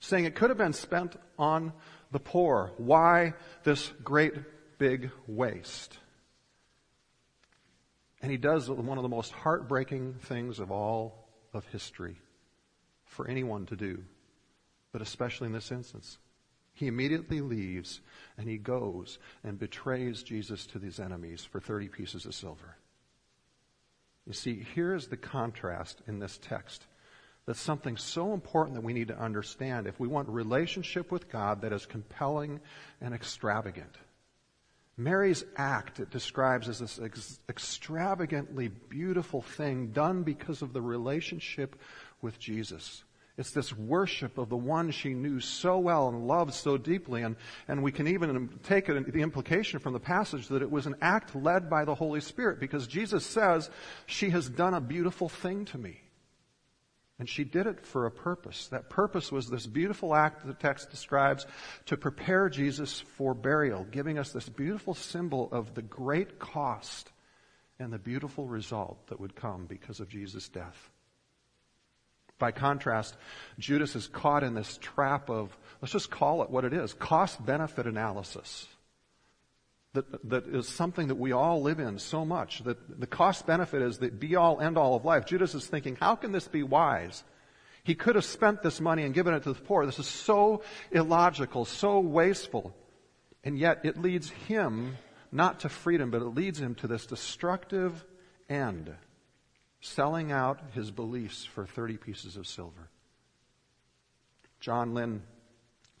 saying 0.00 0.24
it 0.24 0.34
could 0.34 0.50
have 0.50 0.58
been 0.58 0.72
spent 0.72 1.16
on 1.38 1.72
the 2.10 2.18
poor. 2.18 2.72
Why 2.76 3.34
this 3.62 3.92
great 4.02 4.34
big 4.78 5.10
waste? 5.26 5.96
And 8.20 8.30
he 8.30 8.36
does 8.36 8.68
one 8.68 8.98
of 8.98 9.02
the 9.02 9.08
most 9.08 9.32
heartbreaking 9.32 10.14
things 10.22 10.58
of 10.58 10.72
all 10.72 11.28
of 11.54 11.64
history 11.66 12.16
for 13.18 13.26
anyone 13.26 13.66
to 13.66 13.74
do, 13.74 14.04
but 14.92 15.02
especially 15.02 15.48
in 15.48 15.52
this 15.52 15.72
instance. 15.72 16.18
He 16.72 16.86
immediately 16.86 17.40
leaves 17.40 18.00
and 18.36 18.48
he 18.48 18.58
goes 18.58 19.18
and 19.42 19.58
betrays 19.58 20.22
Jesus 20.22 20.66
to 20.66 20.78
these 20.78 21.00
enemies 21.00 21.42
for 21.42 21.58
30 21.58 21.88
pieces 21.88 22.26
of 22.26 22.34
silver. 22.36 22.76
You 24.24 24.34
see, 24.34 24.64
here 24.72 24.94
is 24.94 25.08
the 25.08 25.16
contrast 25.16 26.00
in 26.06 26.20
this 26.20 26.38
text. 26.40 26.84
That's 27.44 27.60
something 27.60 27.96
so 27.96 28.34
important 28.34 28.76
that 28.76 28.84
we 28.84 28.92
need 28.92 29.08
to 29.08 29.18
understand 29.18 29.88
if 29.88 29.98
we 29.98 30.06
want 30.06 30.28
a 30.28 30.32
relationship 30.32 31.10
with 31.10 31.28
God 31.28 31.62
that 31.62 31.72
is 31.72 31.86
compelling 31.86 32.60
and 33.00 33.12
extravagant. 33.12 33.96
Mary's 34.96 35.44
act, 35.56 35.98
it 35.98 36.10
describes 36.10 36.68
as 36.68 36.78
this 36.78 37.00
ex- 37.02 37.40
extravagantly 37.48 38.68
beautiful 38.68 39.42
thing 39.42 39.88
done 39.88 40.22
because 40.22 40.62
of 40.62 40.72
the 40.72 40.82
relationship 40.82 41.74
with 42.22 42.38
Jesus. 42.38 43.02
It's 43.38 43.52
this 43.52 43.72
worship 43.72 44.36
of 44.36 44.48
the 44.48 44.56
one 44.56 44.90
she 44.90 45.14
knew 45.14 45.38
so 45.38 45.78
well 45.78 46.08
and 46.08 46.26
loved 46.26 46.52
so 46.54 46.76
deeply. 46.76 47.22
And, 47.22 47.36
and 47.68 47.84
we 47.84 47.92
can 47.92 48.08
even 48.08 48.50
take 48.64 48.88
it, 48.88 49.12
the 49.12 49.22
implication 49.22 49.78
from 49.78 49.92
the 49.92 50.00
passage 50.00 50.48
that 50.48 50.60
it 50.60 50.70
was 50.70 50.86
an 50.86 50.96
act 51.00 51.36
led 51.36 51.70
by 51.70 51.84
the 51.84 51.94
Holy 51.94 52.20
Spirit 52.20 52.58
because 52.58 52.88
Jesus 52.88 53.24
says, 53.24 53.70
She 54.06 54.30
has 54.30 54.48
done 54.48 54.74
a 54.74 54.80
beautiful 54.80 55.28
thing 55.28 55.66
to 55.66 55.78
me. 55.78 56.00
And 57.20 57.28
she 57.28 57.44
did 57.44 57.68
it 57.68 57.86
for 57.86 58.06
a 58.06 58.10
purpose. 58.10 58.68
That 58.68 58.90
purpose 58.90 59.30
was 59.30 59.48
this 59.48 59.66
beautiful 59.66 60.16
act 60.16 60.44
the 60.44 60.52
text 60.52 60.90
describes 60.90 61.46
to 61.86 61.96
prepare 61.96 62.48
Jesus 62.48 63.00
for 63.00 63.34
burial, 63.34 63.86
giving 63.88 64.18
us 64.18 64.32
this 64.32 64.48
beautiful 64.48 64.94
symbol 64.94 65.48
of 65.52 65.74
the 65.74 65.82
great 65.82 66.40
cost 66.40 67.10
and 67.78 67.92
the 67.92 67.98
beautiful 67.98 68.46
result 68.46 69.06
that 69.08 69.20
would 69.20 69.36
come 69.36 69.66
because 69.66 70.00
of 70.00 70.08
Jesus' 70.08 70.48
death. 70.48 70.90
By 72.38 72.52
contrast, 72.52 73.16
Judas 73.58 73.96
is 73.96 74.06
caught 74.06 74.44
in 74.44 74.54
this 74.54 74.78
trap 74.80 75.28
of, 75.28 75.56
let's 75.82 75.92
just 75.92 76.10
call 76.10 76.42
it 76.42 76.50
what 76.50 76.64
it 76.64 76.72
is, 76.72 76.94
cost 76.94 77.44
benefit 77.44 77.86
analysis. 77.86 78.66
That, 79.94 80.28
that 80.28 80.46
is 80.46 80.68
something 80.68 81.08
that 81.08 81.16
we 81.16 81.32
all 81.32 81.62
live 81.62 81.80
in 81.80 81.98
so 81.98 82.24
much. 82.24 82.60
That 82.60 83.00
the 83.00 83.06
cost 83.06 83.46
benefit 83.46 83.82
is 83.82 83.98
the 83.98 84.10
be 84.10 84.36
all 84.36 84.60
end 84.60 84.78
all 84.78 84.94
of 84.94 85.04
life. 85.04 85.26
Judas 85.26 85.54
is 85.54 85.66
thinking, 85.66 85.96
how 85.96 86.14
can 86.14 86.30
this 86.30 86.46
be 86.46 86.62
wise? 86.62 87.24
He 87.82 87.94
could 87.94 88.14
have 88.14 88.24
spent 88.24 88.62
this 88.62 88.80
money 88.80 89.02
and 89.02 89.14
given 89.14 89.34
it 89.34 89.42
to 89.44 89.52
the 89.52 89.60
poor. 89.60 89.86
This 89.86 89.98
is 89.98 90.06
so 90.06 90.62
illogical, 90.92 91.64
so 91.64 92.00
wasteful. 92.00 92.76
And 93.42 93.58
yet 93.58 93.80
it 93.82 94.00
leads 94.00 94.28
him 94.30 94.96
not 95.32 95.60
to 95.60 95.68
freedom, 95.68 96.10
but 96.10 96.22
it 96.22 96.26
leads 96.26 96.60
him 96.60 96.74
to 96.76 96.86
this 96.86 97.06
destructive 97.06 98.04
end 98.48 98.94
selling 99.80 100.32
out 100.32 100.60
his 100.74 100.90
beliefs 100.90 101.44
for 101.44 101.66
30 101.66 101.96
pieces 101.96 102.36
of 102.36 102.46
silver. 102.46 102.90
John 104.60 104.94
Lynn 104.94 105.22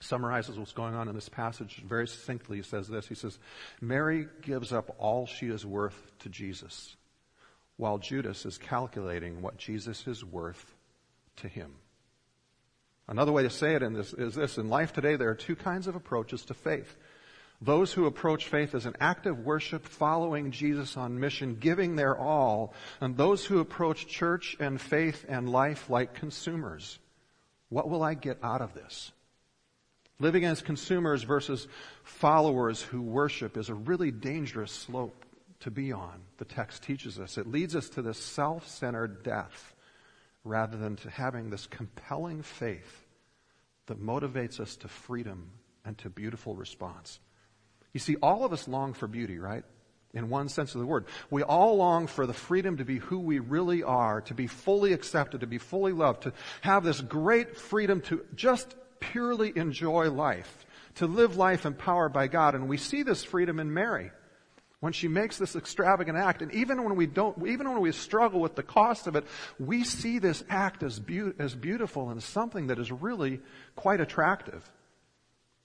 summarizes 0.00 0.58
what's 0.58 0.72
going 0.72 0.94
on 0.94 1.08
in 1.08 1.14
this 1.14 1.28
passage 1.28 1.82
very 1.86 2.06
succinctly. 2.06 2.58
He 2.58 2.62
says 2.62 2.88
this 2.88 3.06
He 3.06 3.14
says, 3.14 3.38
Mary 3.80 4.26
gives 4.42 4.72
up 4.72 4.94
all 4.98 5.26
she 5.26 5.46
is 5.46 5.64
worth 5.64 6.12
to 6.20 6.28
Jesus, 6.28 6.96
while 7.76 7.98
Judas 7.98 8.44
is 8.46 8.58
calculating 8.58 9.42
what 9.42 9.56
Jesus 9.56 10.06
is 10.06 10.24
worth 10.24 10.74
to 11.36 11.48
him. 11.48 11.74
Another 13.06 13.32
way 13.32 13.42
to 13.42 13.50
say 13.50 13.74
it 13.74 13.82
in 13.82 13.94
this 13.94 14.12
is 14.12 14.34
this 14.34 14.58
in 14.58 14.68
life 14.68 14.92
today, 14.92 15.16
there 15.16 15.30
are 15.30 15.34
two 15.34 15.56
kinds 15.56 15.86
of 15.86 15.94
approaches 15.94 16.44
to 16.46 16.54
faith. 16.54 16.96
Those 17.60 17.92
who 17.92 18.06
approach 18.06 18.46
faith 18.46 18.74
as 18.74 18.86
an 18.86 18.96
act 19.00 19.26
of 19.26 19.44
worship, 19.44 19.84
following 19.84 20.52
Jesus 20.52 20.96
on 20.96 21.18
mission, 21.18 21.56
giving 21.56 21.96
their 21.96 22.16
all, 22.16 22.72
and 23.00 23.16
those 23.16 23.44
who 23.44 23.58
approach 23.58 24.06
church 24.06 24.56
and 24.60 24.80
faith 24.80 25.24
and 25.28 25.50
life 25.50 25.90
like 25.90 26.14
consumers. 26.14 26.98
What 27.68 27.88
will 27.88 28.02
I 28.02 28.14
get 28.14 28.38
out 28.42 28.62
of 28.62 28.74
this? 28.74 29.10
Living 30.20 30.44
as 30.44 30.62
consumers 30.62 31.24
versus 31.24 31.66
followers 32.04 32.80
who 32.80 33.02
worship 33.02 33.56
is 33.56 33.68
a 33.68 33.74
really 33.74 34.10
dangerous 34.10 34.72
slope 34.72 35.24
to 35.60 35.70
be 35.70 35.92
on, 35.92 36.22
the 36.38 36.44
text 36.44 36.84
teaches 36.84 37.18
us. 37.18 37.38
It 37.38 37.46
leads 37.46 37.74
us 37.74 37.88
to 37.90 38.02
this 38.02 38.18
self-centered 38.18 39.24
death 39.24 39.74
rather 40.44 40.76
than 40.76 40.94
to 40.96 41.10
having 41.10 41.50
this 41.50 41.66
compelling 41.66 42.42
faith 42.42 43.04
that 43.86 44.00
motivates 44.00 44.60
us 44.60 44.76
to 44.76 44.88
freedom 44.88 45.50
and 45.84 45.98
to 45.98 46.10
beautiful 46.10 46.54
response. 46.54 47.18
You 47.98 48.00
see, 48.00 48.14
all 48.22 48.44
of 48.44 48.52
us 48.52 48.68
long 48.68 48.92
for 48.94 49.08
beauty, 49.08 49.40
right? 49.40 49.64
In 50.14 50.30
one 50.30 50.48
sense 50.48 50.72
of 50.72 50.80
the 50.80 50.86
word. 50.86 51.06
We 51.30 51.42
all 51.42 51.78
long 51.78 52.06
for 52.06 52.28
the 52.28 52.32
freedom 52.32 52.76
to 52.76 52.84
be 52.84 52.98
who 52.98 53.18
we 53.18 53.40
really 53.40 53.82
are, 53.82 54.20
to 54.20 54.34
be 54.34 54.46
fully 54.46 54.92
accepted, 54.92 55.40
to 55.40 55.48
be 55.48 55.58
fully 55.58 55.90
loved, 55.90 56.22
to 56.22 56.32
have 56.60 56.84
this 56.84 57.00
great 57.00 57.56
freedom 57.56 58.00
to 58.02 58.24
just 58.36 58.76
purely 59.00 59.52
enjoy 59.56 60.12
life, 60.12 60.64
to 60.94 61.08
live 61.08 61.36
life 61.36 61.66
empowered 61.66 62.12
by 62.12 62.28
God. 62.28 62.54
And 62.54 62.68
we 62.68 62.76
see 62.76 63.02
this 63.02 63.24
freedom 63.24 63.58
in 63.58 63.74
Mary 63.74 64.12
when 64.78 64.92
she 64.92 65.08
makes 65.08 65.36
this 65.36 65.56
extravagant 65.56 66.16
act. 66.16 66.40
And 66.40 66.54
even 66.54 66.84
when 66.84 66.94
we 66.94 67.06
don't, 67.06 67.48
even 67.48 67.68
when 67.68 67.80
we 67.80 67.90
struggle 67.90 68.38
with 68.38 68.54
the 68.54 68.62
cost 68.62 69.08
of 69.08 69.16
it, 69.16 69.26
we 69.58 69.82
see 69.82 70.20
this 70.20 70.44
act 70.48 70.84
as, 70.84 71.00
be- 71.00 71.32
as 71.40 71.56
beautiful 71.56 72.10
and 72.10 72.22
something 72.22 72.68
that 72.68 72.78
is 72.78 72.92
really 72.92 73.40
quite 73.74 74.00
attractive. 74.00 74.70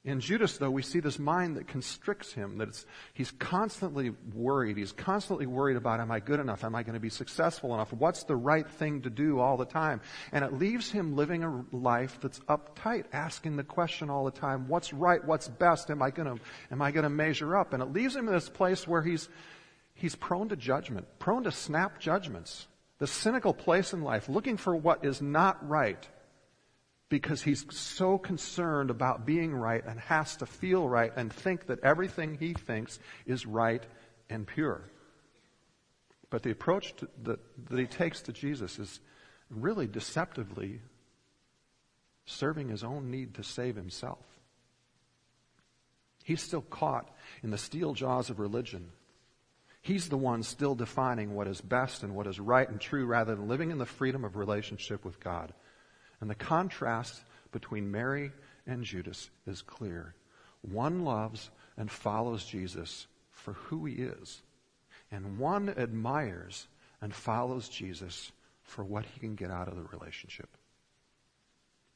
In 0.06 0.20
Judas, 0.20 0.58
though, 0.58 0.70
we 0.70 0.82
see 0.82 1.00
this 1.00 1.18
mind 1.18 1.56
that 1.56 1.68
constricts 1.68 2.34
him, 2.34 2.58
that 2.58 2.84
he's 3.14 3.32
constantly 3.32 4.12
worried. 4.34 4.76
He's 4.76 4.92
constantly 4.92 5.46
worried 5.46 5.78
about, 5.78 6.02
am 6.02 6.12
I 6.12 6.20
good 6.20 6.42
enough? 6.42 6.66
Am 6.66 6.76
I 6.76 6.84
going 6.84 6.96
to 6.96 7.00
be 7.00 7.10
successful 7.10 7.74
enough? 7.74 7.94
What's 7.94 8.24
the 8.26 8.36
right 8.36 8.70
thing 8.70 9.04
to 9.04 9.10
do 9.10 9.40
all 9.40 9.56
the 9.56 9.66
time? 9.66 10.02
And 10.34 10.44
it 10.44 10.60
leaves 10.60 10.92
him 10.92 11.16
living 11.16 11.46
a 11.46 11.64
life 11.72 12.20
that's 12.22 12.40
uptight, 12.42 13.06
asking 13.14 13.56
the 13.56 13.64
question 13.64 14.10
all 14.10 14.26
the 14.26 14.32
time, 14.32 14.68
what's 14.68 14.92
right? 14.92 15.24
What's 15.24 15.48
best? 15.48 15.90
Am 15.90 16.02
I 16.02 16.12
going 16.12 16.36
to, 16.36 16.44
am 16.70 16.82
I 16.82 16.92
going 16.92 17.04
to 17.04 17.10
measure 17.10 17.56
up? 17.56 17.72
And 17.72 17.82
it 17.82 17.94
leaves 17.94 18.14
him 18.14 18.28
in 18.28 18.34
this 18.34 18.50
place 18.50 18.86
where 18.86 19.04
he's, 19.04 19.30
he's 19.94 20.18
prone 20.18 20.50
to 20.50 20.58
judgment, 20.58 21.08
prone 21.18 21.46
to 21.46 21.52
snap 21.52 22.00
judgments. 22.00 22.68
The 22.98 23.08
cynical 23.08 23.54
place 23.54 23.94
in 23.94 24.02
life, 24.02 24.28
looking 24.28 24.58
for 24.58 24.76
what 24.76 25.06
is 25.06 25.22
not 25.22 25.66
right 25.68 26.10
because 27.14 27.44
he's 27.44 27.64
so 27.70 28.18
concerned 28.18 28.90
about 28.90 29.24
being 29.24 29.54
right 29.54 29.86
and 29.86 30.00
has 30.00 30.36
to 30.38 30.48
feel 30.48 30.90
right 30.90 31.12
and 31.16 31.32
think 31.32 31.68
that 31.68 31.80
everything 31.84 32.36
he 32.40 32.54
thinks 32.54 32.98
is 33.28 33.46
right 33.46 33.84
and 34.32 34.48
pure. 34.48 34.82
But 36.32 36.42
the 36.42 36.50
approach 36.50 36.96
to, 36.96 37.08
that, 37.22 37.40
that 37.70 37.78
he 37.78 37.86
takes 37.86 38.24
to 38.24 38.34
Jesus 38.34 38.80
is 38.80 39.00
really 39.52 39.86
deceptively 39.86 40.82
serving 42.26 42.70
his 42.70 42.84
own 42.84 43.12
need 43.12 43.36
to 43.36 43.44
save 43.44 43.76
himself. 43.76 44.26
He's 46.24 46.42
still 46.42 46.64
caught 46.64 47.16
in 47.44 47.52
the 47.52 47.60
steel 47.60 47.94
jaws 47.94 48.32
of 48.32 48.40
religion. 48.40 48.90
He's 49.84 50.10
the 50.10 50.18
one 50.18 50.42
still 50.42 50.74
defining 50.74 51.36
what 51.36 51.48
is 51.48 51.62
best 51.62 52.02
and 52.02 52.16
what 52.16 52.26
is 52.26 52.40
right 52.40 52.68
and 52.68 52.82
true 52.82 53.06
rather 53.06 53.36
than 53.36 53.48
living 53.48 53.70
in 53.70 53.78
the 53.78 53.86
freedom 53.86 54.26
of 54.26 54.36
relationship 54.36 55.06
with 55.06 55.20
God. 55.20 55.54
And 56.24 56.30
the 56.30 56.36
contrast 56.36 57.22
between 57.52 57.92
Mary 57.92 58.32
and 58.66 58.86
Judas 58.86 59.30
is 59.46 59.62
clear. 59.62 60.16
One 60.62 61.04
loves 61.04 61.52
and 61.76 61.92
follows 61.92 62.46
Jesus 62.46 63.08
for 63.34 63.52
who 63.52 63.84
he 63.84 63.96
is, 63.96 64.42
and 65.12 65.38
one 65.38 65.68
admires 65.68 66.68
and 67.02 67.14
follows 67.14 67.68
Jesus 67.68 68.32
for 68.64 68.86
what 68.86 69.04
he 69.04 69.20
can 69.20 69.36
get 69.36 69.52
out 69.52 69.68
of 69.68 69.76
the 69.76 69.84
relationship. 69.84 70.48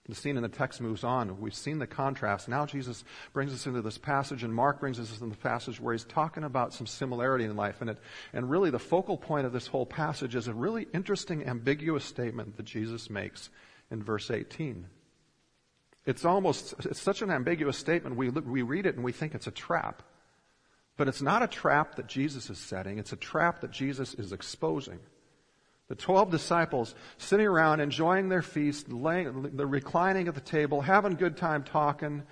The 0.10 0.16
scene 0.16 0.36
in 0.36 0.44
the 0.44 0.50
text 0.50 0.82
moves 0.82 1.06
on. 1.06 1.40
We've 1.40 1.54
seen 1.56 1.80
the 1.80 1.88
contrast. 1.88 2.50
Now 2.50 2.66
Jesus 2.66 3.06
brings 3.32 3.54
us 3.54 3.66
into 3.66 3.82
this 3.82 3.98
passage, 3.98 4.44
and 4.44 4.54
Mark 4.54 4.82
brings 4.82 5.00
us 5.00 5.14
into 5.22 5.38
the 5.38 5.42
passage 5.42 5.80
where 5.80 5.94
he's 5.94 6.04
talking 6.04 6.44
about 6.44 6.74
some 6.74 6.86
similarity 6.86 7.46
in 7.46 7.56
life. 7.56 7.80
And, 7.80 7.92
it, 7.92 7.98
and 8.34 8.50
really, 8.50 8.72
the 8.72 8.78
focal 8.78 9.16
point 9.16 9.46
of 9.46 9.54
this 9.54 9.68
whole 9.68 9.86
passage 9.86 10.36
is 10.36 10.50
a 10.50 10.54
really 10.54 10.86
interesting, 10.94 11.48
ambiguous 11.48 12.04
statement 12.04 12.58
that 12.58 12.66
Jesus 12.66 13.10
makes 13.10 13.50
in 13.92 14.04
verse 14.04 14.32
18. 14.32 14.88
It's 16.06 16.24
almost, 16.24 16.74
it's 16.86 17.02
such 17.02 17.22
an 17.22 17.30
ambiguous 17.30 17.78
statement. 17.78 18.16
We, 18.16 18.30
we 18.30 18.62
read 18.62 18.86
it 18.86 18.96
and 18.96 19.04
we 19.04 19.12
think 19.12 19.36
it's 19.36 19.48
a 19.48 19.52
trap. 19.52 20.04
But 20.96 21.08
it's 21.08 21.22
not 21.22 21.44
a 21.44 21.48
trap 21.48 21.96
that 21.96 22.08
Jesus 22.08 22.50
is 22.50 22.58
setting. 22.58 22.98
It's 22.98 23.14
a 23.14 23.18
trap 23.18 23.62
that 23.62 23.72
Jesus 23.72 24.14
is 24.16 24.32
exposing. 24.32 25.00
The 25.90 25.96
twelve 25.96 26.32
disciples 26.32 26.96
sitting 27.18 27.46
around 27.46 27.80
enjoying 27.80 28.30
their 28.30 28.42
feast, 28.42 28.92
laying, 28.92 29.56
reclining 29.56 30.28
at 30.28 30.36
the 30.36 30.42
table, 30.42 30.82
having 30.82 31.14
a 31.14 31.16
good 31.16 31.38
time 31.38 31.64
talking. 31.64 32.24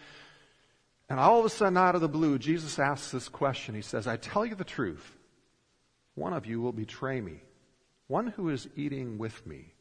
And 1.09 1.19
all 1.19 1.39
of 1.39 1.45
a 1.45 1.50
sudden, 1.50 1.77
out 1.77 1.95
of 1.95 2.01
the 2.01 2.09
blue, 2.09 2.39
Jesus 2.39 2.79
asks 2.79 3.12
this 3.12 3.29
question. 3.29 3.75
He 3.75 3.81
says, 3.81 4.07
I 4.07 4.17
tell 4.17 4.45
you 4.45 4.55
the 4.55 4.63
truth. 4.63 5.15
One 6.15 6.33
of 6.33 6.45
you 6.45 6.59
will 6.59 6.74
betray 6.74 7.21
me. 7.21 7.43
One 8.07 8.27
who 8.27 8.50
is 8.50 8.67
eating 8.75 9.17
with 9.17 9.45
me. 9.45 9.75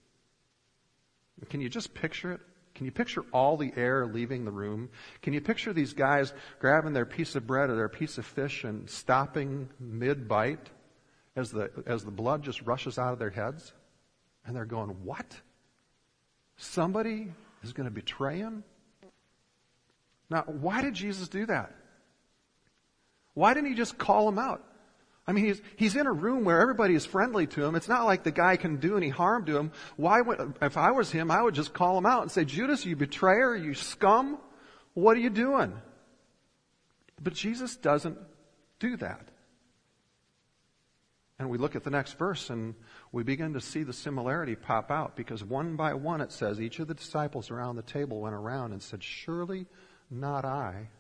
Can 1.49 1.61
you 1.61 1.69
just 1.69 1.95
picture 1.95 2.33
it? 2.33 2.41
Can 2.75 2.87
you 2.87 2.93
picture 2.93 3.25
all 3.33 3.57
the 3.57 3.73
air 3.77 4.07
leaving 4.07 4.45
the 4.45 4.51
room? 4.51 4.89
Can 5.23 5.33
you 5.33 5.41
picture 5.41 5.73
these 5.73 5.93
guys 5.93 6.33
grabbing 6.59 6.93
their 6.93 7.07
piece 7.07 7.37
of 7.37 7.47
bread 7.47 7.71
or 7.71 7.77
their 7.77 7.89
piece 7.89 8.19
of 8.19 8.27
fish 8.27 8.65
and 8.65 8.91
stopping 8.91 9.69
mid 9.79 10.27
bite 10.27 10.71
as 11.37 11.53
the, 11.53 11.71
as 11.87 12.05
the 12.05 12.11
blood 12.11 12.43
just 12.43 12.63
rushes 12.63 12.99
out 12.99 13.13
of 13.13 13.19
their 13.19 13.31
heads? 13.31 13.73
And 14.45 14.57
they're 14.57 14.65
going, 14.65 14.91
What? 15.05 15.41
Somebody 16.57 17.33
is 17.63 17.73
going 17.73 17.89
to 17.89 17.95
betray 17.95 18.39
him? 18.39 18.65
Now, 20.31 20.43
why 20.47 20.83
did 20.83 20.95
Jesus 20.95 21.29
do 21.29 21.47
that? 21.47 21.75
Why 23.35 23.55
didn't 23.55 23.71
he 23.71 23.75
just 23.75 23.99
call 23.99 24.29
him 24.29 24.39
out? 24.39 24.65
I 25.27 25.33
mean, 25.33 25.47
he's, 25.47 25.63
he's 25.77 25.97
in 25.97 26.07
a 26.07 26.13
room 26.13 26.45
where 26.45 26.61
everybody 26.61 26.95
is 26.95 27.07
friendly 27.07 27.47
to 27.49 27.65
him. 27.65 27.75
It's 27.75 27.89
not 27.89 28.05
like 28.05 28.25
the 28.25 28.31
guy 28.31 28.57
can 28.57 28.77
do 28.77 28.97
any 28.97 29.09
harm 29.09 29.47
to 29.47 29.57
him. 29.57 29.73
Why 29.97 30.21
would, 30.21 30.57
if 30.61 30.77
I 30.77 30.91
was 30.91 31.11
him, 31.11 31.31
I 31.31 31.41
would 31.43 31.55
just 31.55 31.73
call 31.73 31.97
him 31.97 32.05
out 32.05 32.23
and 32.23 32.31
say, 32.31 32.45
Judas, 32.45 32.85
you 32.85 32.95
betrayer, 32.95 33.57
you 33.57 33.73
scum, 33.73 34.39
what 34.93 35.17
are 35.17 35.21
you 35.21 35.31
doing? 35.31 35.73
But 37.23 37.33
Jesus 37.33 37.77
doesn't 37.77 38.19
do 38.79 38.97
that. 38.99 39.29
And 41.39 41.51
we 41.51 41.59
look 41.59 41.75
at 41.75 41.85
the 41.85 41.91
next 41.91 42.17
verse 42.19 42.51
and 42.51 42.75
we 43.11 43.23
begin 43.23 43.55
to 43.55 43.61
see 43.61 43.83
the 43.83 43.93
similarity 43.93 44.55
pop 44.55 44.91
out 44.91 45.17
because 45.17 45.43
one 45.43 45.75
by 45.75 45.95
one 45.95 46.21
it 46.21 46.33
says 46.33 46.61
each 46.61 46.79
of 46.79 46.87
the 46.87 46.95
disciples 46.95 47.51
around 47.51 47.77
the 47.77 47.83
table 47.83 48.21
went 48.21 48.35
around 48.35 48.73
and 48.73 48.83
said, 48.83 49.03
Surely 49.03 49.67
not 50.11 50.45
I. 50.45 50.91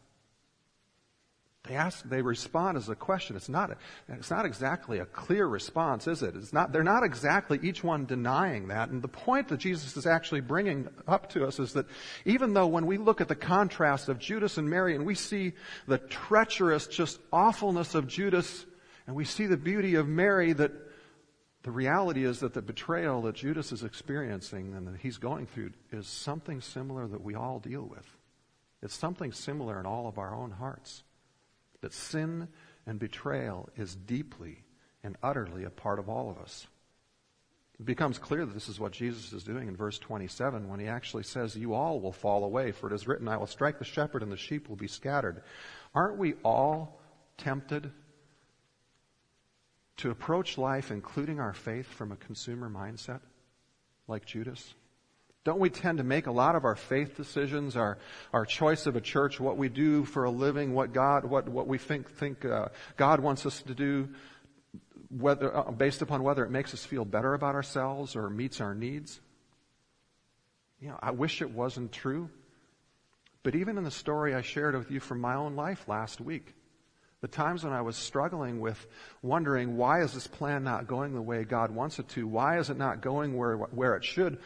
They 1.66 1.76
ask, 1.76 2.06
they 2.06 2.21
respond 2.21 2.76
as 2.76 2.90
a 2.90 2.94
question. 2.94 3.37
It's 3.37 3.49
not, 3.49 3.71
it's 4.06 4.30
not 4.30 4.44
exactly 4.44 4.99
a 4.99 5.06
clear 5.06 5.47
response, 5.47 6.06
is 6.06 6.23
it? 6.23 6.37
It's 6.37 6.52
not, 6.52 6.73
they're 6.73 6.83
not 6.83 7.04
exactly 7.04 7.59
each 7.62 7.83
one 7.83 8.04
denying 8.04 8.68
that. 8.68 8.90
And 8.90 9.00
the 9.00 9.09
point 9.09 9.49
that 9.49 9.61
Jesus 9.61 9.97
is 9.97 10.06
actually 10.06 10.42
bringing 10.42 10.88
up 11.09 11.30
to 11.30 11.47
us 11.47 11.59
is 11.59 11.73
that 11.73 11.87
even 12.26 12.52
though 12.52 12.66
when 12.66 12.85
we 12.85 12.99
look 12.99 13.23
at 13.23 13.28
the 13.28 13.35
contrast 13.35 14.11
of 14.11 14.18
Judas 14.18 14.59
and 14.59 14.68
Mary 14.68 14.94
and 14.94 15.06
we 15.06 15.14
see 15.14 15.54
the 15.88 15.97
treacherous, 15.97 16.87
just 16.87 17.18
awfulness 17.33 17.94
of 17.94 18.09
Judas 18.09 18.66
and 19.06 19.16
we 19.16 19.25
see 19.25 19.47
the 19.47 19.56
beauty 19.56 19.94
of 19.94 20.06
Mary, 20.06 20.52
that 20.52 20.73
the 21.62 21.71
reality 21.71 22.26
is 22.26 22.40
that 22.40 22.52
the 22.52 22.61
betrayal 22.61 23.23
that 23.23 23.37
Judas 23.37 23.73
is 23.73 23.85
experiencing 23.85 24.75
and 24.75 24.87
that 24.87 25.00
he's 25.00 25.16
going 25.16 25.47
through 25.47 25.71
is 25.92 26.06
something 26.09 26.61
similar 26.61 27.06
that 27.06 27.23
we 27.23 27.35
all 27.35 27.59
deal 27.59 27.85
with. 27.85 28.06
It's 28.83 28.94
something 28.94 29.33
similar 29.33 29.80
in 29.80 29.87
all 29.87 30.06
of 30.06 30.18
our 30.18 30.35
own 30.35 30.50
hearts 30.50 31.04
that 31.84 31.92
sin 31.92 32.48
and 32.86 32.98
betrayal 32.98 33.68
is 33.76 33.94
deeply 33.94 34.64
and 35.02 35.16
utterly 35.22 35.64
a 35.64 35.70
part 35.70 35.98
of 35.98 36.08
all 36.08 36.30
of 36.30 36.38
us. 36.38 36.66
It 37.78 37.84
becomes 37.84 38.18
clear 38.18 38.46
that 38.46 38.54
this 38.54 38.70
is 38.70 38.80
what 38.80 38.92
Jesus 38.92 39.34
is 39.34 39.44
doing 39.44 39.68
in 39.68 39.76
verse 39.76 39.98
27 39.98 40.66
when 40.66 40.80
he 40.80 40.86
actually 40.86 41.24
says, 41.24 41.54
You 41.54 41.74
all 41.74 42.00
will 42.00 42.12
fall 42.12 42.44
away, 42.44 42.72
for 42.72 42.90
it 42.90 42.94
is 42.94 43.06
written, 43.06 43.28
I 43.28 43.36
will 43.36 43.46
strike 43.46 43.78
the 43.78 43.84
shepherd 43.84 44.22
and 44.22 44.32
the 44.32 44.38
sheep 44.38 44.70
will 44.70 44.76
be 44.76 44.88
scattered. 44.88 45.42
Aren't 45.94 46.16
we 46.16 46.34
all 46.42 47.02
tempted 47.36 47.92
to 49.98 50.10
approach 50.10 50.56
life, 50.56 50.90
including 50.90 51.38
our 51.38 51.52
faith, 51.52 51.86
from 51.86 52.12
a 52.12 52.16
consumer 52.16 52.70
mindset 52.70 53.20
like 54.08 54.24
Judas? 54.24 54.72
Don't 55.44 55.60
we 55.60 55.68
tend 55.68 55.98
to 55.98 56.04
make 56.04 56.26
a 56.26 56.32
lot 56.32 56.56
of 56.56 56.64
our 56.64 56.74
faith 56.74 57.16
decisions, 57.18 57.76
our, 57.76 57.98
our 58.32 58.46
choice 58.46 58.86
of 58.86 58.96
a 58.96 59.00
church, 59.00 59.38
what 59.38 59.58
we 59.58 59.68
do 59.68 60.06
for 60.06 60.24
a 60.24 60.30
living, 60.30 60.72
what 60.72 60.94
God, 60.94 61.26
what, 61.26 61.48
what 61.48 61.68
we 61.68 61.76
think, 61.76 62.10
think 62.10 62.46
uh, 62.46 62.68
God 62.96 63.20
wants 63.20 63.44
us 63.44 63.60
to 63.62 63.74
do, 63.74 64.08
whether, 65.10 65.54
uh, 65.54 65.70
based 65.70 66.00
upon 66.00 66.22
whether 66.22 66.44
it 66.44 66.50
makes 66.50 66.72
us 66.72 66.84
feel 66.86 67.04
better 67.04 67.34
about 67.34 67.54
ourselves 67.54 68.16
or 68.16 68.30
meets 68.30 68.62
our 68.62 68.74
needs? 68.74 69.20
You 70.80 70.88
know, 70.88 70.98
I 71.02 71.10
wish 71.10 71.42
it 71.42 71.50
wasn't 71.50 71.92
true. 71.92 72.30
But 73.42 73.54
even 73.54 73.76
in 73.76 73.84
the 73.84 73.90
story 73.90 74.34
I 74.34 74.40
shared 74.40 74.74
with 74.74 74.90
you 74.90 74.98
from 74.98 75.20
my 75.20 75.34
own 75.34 75.56
life 75.56 75.86
last 75.86 76.22
week, 76.22 76.54
the 77.24 77.28
times 77.28 77.64
when 77.64 77.72
I 77.72 77.80
was 77.80 77.96
struggling 77.96 78.60
with 78.60 78.86
wondering, 79.22 79.78
why 79.78 80.02
is 80.02 80.12
this 80.12 80.26
plan 80.26 80.62
not 80.62 80.86
going 80.86 81.14
the 81.14 81.22
way 81.22 81.42
God 81.42 81.70
wants 81.70 81.98
it 81.98 82.06
to? 82.08 82.28
Why 82.28 82.58
is 82.58 82.68
it 82.68 82.76
not 82.76 83.00
going 83.00 83.34
where, 83.34 83.56
where 83.56 83.96
it 83.96 84.04
should? 84.04 84.36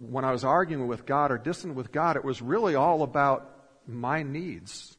When 0.00 0.24
I 0.24 0.32
was 0.32 0.42
arguing 0.42 0.88
with 0.88 1.06
God 1.06 1.30
or 1.30 1.38
distant 1.38 1.76
with 1.76 1.92
God, 1.92 2.16
it 2.16 2.24
was 2.24 2.42
really 2.42 2.74
all 2.74 3.04
about 3.04 3.48
my 3.86 4.24
needs 4.24 4.96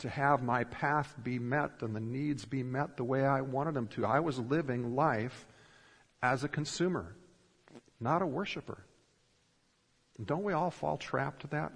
to 0.00 0.10
have 0.10 0.42
my 0.42 0.64
path 0.64 1.14
be 1.22 1.38
met 1.38 1.70
and 1.80 1.96
the 1.96 2.00
needs 2.00 2.44
be 2.44 2.62
met 2.62 2.98
the 2.98 3.04
way 3.04 3.24
I 3.24 3.40
wanted 3.40 3.72
them 3.72 3.86
to. 3.94 4.04
I 4.04 4.20
was 4.20 4.38
living 4.38 4.94
life 4.94 5.46
as 6.22 6.44
a 6.44 6.48
consumer, 6.48 7.16
not 7.98 8.20
a 8.20 8.26
worshiper. 8.26 8.84
Don't 10.22 10.44
we 10.44 10.52
all 10.52 10.70
fall 10.70 10.98
trapped 10.98 11.40
to 11.40 11.46
that? 11.46 11.72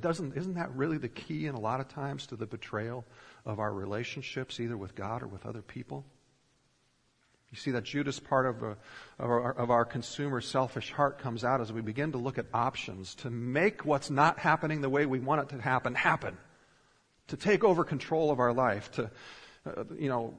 Doesn't, 0.00 0.36
isn't 0.36 0.54
that 0.54 0.74
really 0.74 0.98
the 0.98 1.08
key 1.08 1.46
in 1.46 1.54
a 1.54 1.60
lot 1.60 1.78
of 1.78 1.86
times 1.86 2.26
to 2.26 2.36
the 2.36 2.46
betrayal 2.46 3.04
of 3.44 3.58
our 3.58 3.72
relationships, 3.72 4.60
either 4.60 4.76
with 4.76 4.94
God 4.94 5.22
or 5.22 5.26
with 5.26 5.46
other 5.46 5.62
people? 5.62 6.04
You 7.50 7.58
see 7.58 7.72
that 7.72 7.82
Judas 7.82 8.20
part 8.20 8.46
of, 8.46 8.62
a, 8.62 8.66
uh, 8.66 8.74
of, 9.18 9.30
our, 9.30 9.52
of 9.52 9.70
our 9.70 9.84
consumer 9.84 10.40
selfish 10.40 10.92
heart 10.92 11.18
comes 11.18 11.44
out 11.44 11.60
as 11.60 11.72
we 11.72 11.80
begin 11.80 12.12
to 12.12 12.18
look 12.18 12.38
at 12.38 12.46
options 12.54 13.16
to 13.16 13.30
make 13.30 13.84
what's 13.84 14.08
not 14.08 14.38
happening 14.38 14.80
the 14.80 14.88
way 14.88 15.04
we 15.04 15.18
want 15.18 15.42
it 15.42 15.56
to 15.56 15.60
happen 15.60 15.94
happen, 15.94 16.36
to 17.26 17.36
take 17.36 17.64
over 17.64 17.82
control 17.82 18.30
of 18.30 18.38
our 18.38 18.52
life, 18.52 18.92
to, 18.92 19.10
uh, 19.66 19.84
you 19.98 20.08
know, 20.08 20.34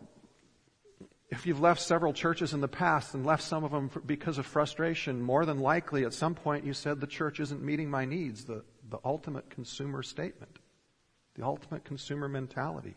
if 1.29 1.46
you've 1.46 1.62
left 1.62 1.81
several 1.81 2.13
churches 2.13 2.53
in 2.53 2.62
the 2.62 2.67
past 2.67 3.13
and 3.13 3.25
left 3.25 3.43
some 3.43 3.63
of 3.63 3.72
them 3.72 3.89
because 4.05 4.38
of 4.38 4.46
frustration, 4.46 5.22
more 5.22 5.46
than 5.46 5.60
likely 5.60 6.05
at 6.05 6.13
some 6.13 6.36
point 6.36 6.65
you 6.65 6.74
said 6.74 7.00
the 7.00 7.08
church 7.08 7.39
isn't 7.39 7.62
meeting 7.62 7.89
my 7.89 8.05
needs, 8.05 8.46
the, 8.46 8.63
the 8.89 9.00
ultimate 9.03 9.50
consumer 9.50 10.03
statement, 10.03 10.60
the 11.41 11.48
ultimate 11.48 11.83
consumer 11.83 12.27
mentality. 12.27 12.95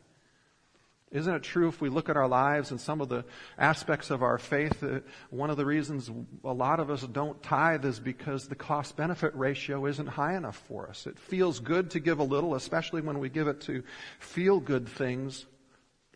Isn't 1.10 1.34
it 1.34 1.42
true 1.42 1.68
if 1.68 1.80
we 1.80 1.88
look 1.88 2.08
at 2.08 2.16
our 2.16 2.28
lives 2.28 2.72
and 2.72 2.80
some 2.80 3.00
of 3.00 3.08
the 3.08 3.24
aspects 3.56 4.10
of 4.10 4.22
our 4.22 4.36
faith, 4.36 4.82
uh, 4.82 5.00
one 5.30 5.48
of 5.48 5.56
the 5.56 5.64
reasons 5.64 6.10
a 6.42 6.52
lot 6.52 6.80
of 6.80 6.90
us 6.90 7.02
don't 7.02 7.40
tithe 7.42 7.84
is 7.84 8.00
because 8.00 8.48
the 8.48 8.56
cost 8.56 8.96
benefit 8.96 9.34
ratio 9.34 9.86
isn't 9.86 10.08
high 10.08 10.36
enough 10.36 10.60
for 10.68 10.88
us. 10.88 11.06
It 11.06 11.18
feels 11.18 11.60
good 11.60 11.90
to 11.92 12.00
give 12.00 12.18
a 12.18 12.24
little, 12.24 12.54
especially 12.54 13.00
when 13.00 13.20
we 13.20 13.28
give 13.28 13.46
it 13.48 13.60
to 13.62 13.82
feel 14.18 14.60
good 14.60 14.88
things 14.88 15.46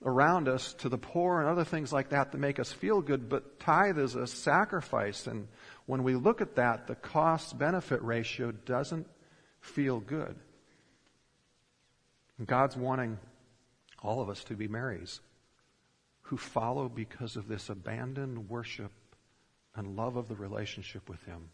around 0.05 0.49
us, 0.49 0.75
to 0.75 0.89
the 0.89 0.99
poor 0.99 1.41
and 1.41 1.49
other 1.49 1.65
things 1.65 1.93
like 1.93 2.11
that 2.11 2.33
that 2.33 2.39
make 2.39 2.59
us 2.59 2.73
feel 2.73 3.01
good, 3.01 3.29
but 3.29 3.59
tithe 3.61 3.99
is 3.99 4.17
a 4.17 4.27
sacrifice. 4.27 5.27
And 5.27 5.49
when 5.87 6.03
we 6.03 6.15
look 6.15 6.41
at 6.41 6.57
that, 6.57 6.89
the 6.89 6.95
cost 6.97 7.57
benefit 7.57 8.03
ratio 8.03 8.51
doesn't 8.53 9.07
feel 9.61 10.01
good. 10.01 10.37
God's 12.47 12.77
wanting 12.77 13.19
all 14.03 14.21
of 14.21 14.29
us 14.29 14.45
to 14.45 14.55
be 14.55 14.69
Marys 14.69 15.21
who 16.29 16.37
follow 16.37 16.89
because 16.91 17.37
of 17.37 17.49
this 17.49 17.71
abandoned 17.71 18.51
worship 18.51 18.93
and 19.75 19.97
love 19.97 20.17
of 20.17 20.29
the 20.29 20.35
relationship 20.35 21.09
with 21.09 21.23
Him, 21.25 21.49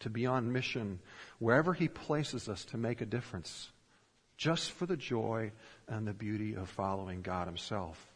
to 0.00 0.10
be 0.10 0.26
on 0.26 0.52
mission 0.52 0.98
wherever 1.38 1.72
He 1.72 1.88
places 1.88 2.46
us 2.48 2.64
to 2.66 2.76
make 2.76 3.00
a 3.00 3.06
difference, 3.06 3.70
just 4.36 4.72
for 4.72 4.84
the 4.84 4.98
joy 4.98 5.50
and 5.88 6.06
the 6.06 6.12
beauty 6.12 6.54
of 6.54 6.68
following 6.68 7.22
God 7.22 7.46
Himself. 7.46 8.06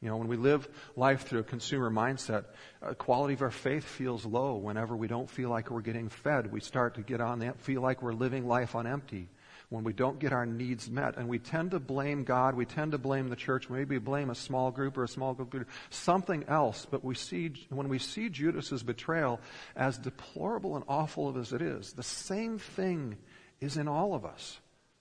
You 0.00 0.08
know, 0.08 0.16
when 0.16 0.28
we 0.28 0.36
live 0.36 0.68
life 0.96 1.26
through 1.26 1.40
a 1.40 1.44
consumer 1.44 1.90
mindset, 1.90 2.44
uh, 2.80 2.94
quality 2.94 3.34
of 3.34 3.42
our 3.42 3.50
faith 3.50 3.84
feels 3.84 4.24
low 4.24 4.54
whenever 4.56 4.96
we 4.96 5.08
don't 5.08 5.28
feel 5.28 5.50
like 5.50 5.70
we're 5.70 5.80
getting 5.80 6.08
fed. 6.08 6.52
We 6.52 6.60
start 6.60 6.94
to 6.94 7.02
get 7.02 7.20
on 7.20 7.40
that, 7.40 7.60
feel 7.60 7.82
like 7.82 8.00
we're 8.00 8.14
living 8.14 8.46
life 8.46 8.74
on 8.76 8.86
empty 8.86 9.28
when 9.70 9.84
we 9.84 9.92
don't 9.92 10.18
get 10.18 10.32
our 10.32 10.44
needs 10.44 10.90
met. 10.90 11.16
And 11.16 11.28
we 11.28 11.38
tend 11.38 11.70
to 11.70 11.78
blame 11.78 12.24
God, 12.24 12.54
we 12.54 12.66
tend 12.66 12.92
to 12.92 12.98
blame 12.98 13.28
the 13.28 13.36
church, 13.36 13.70
maybe 13.70 13.98
blame 13.98 14.28
a 14.28 14.34
small 14.34 14.70
group 14.70 14.98
or 14.98 15.04
a 15.04 15.08
small 15.08 15.32
group, 15.32 15.68
something 15.88 16.44
else. 16.48 16.86
But 16.90 17.04
we 17.04 17.14
see, 17.14 17.52
when 17.70 17.88
we 17.88 17.98
see 17.98 18.28
Judas's 18.28 18.82
betrayal, 18.82 19.40
as 19.76 19.96
deplorable 19.96 20.76
and 20.76 20.84
awful 20.88 21.38
as 21.38 21.52
it 21.52 21.62
is, 21.62 21.92
the 21.92 22.02
same 22.02 22.58
thing 22.58 23.16
is 23.60 23.76
in 23.76 23.88
all 23.88 24.14
of 24.14 24.24
us. 24.24 24.58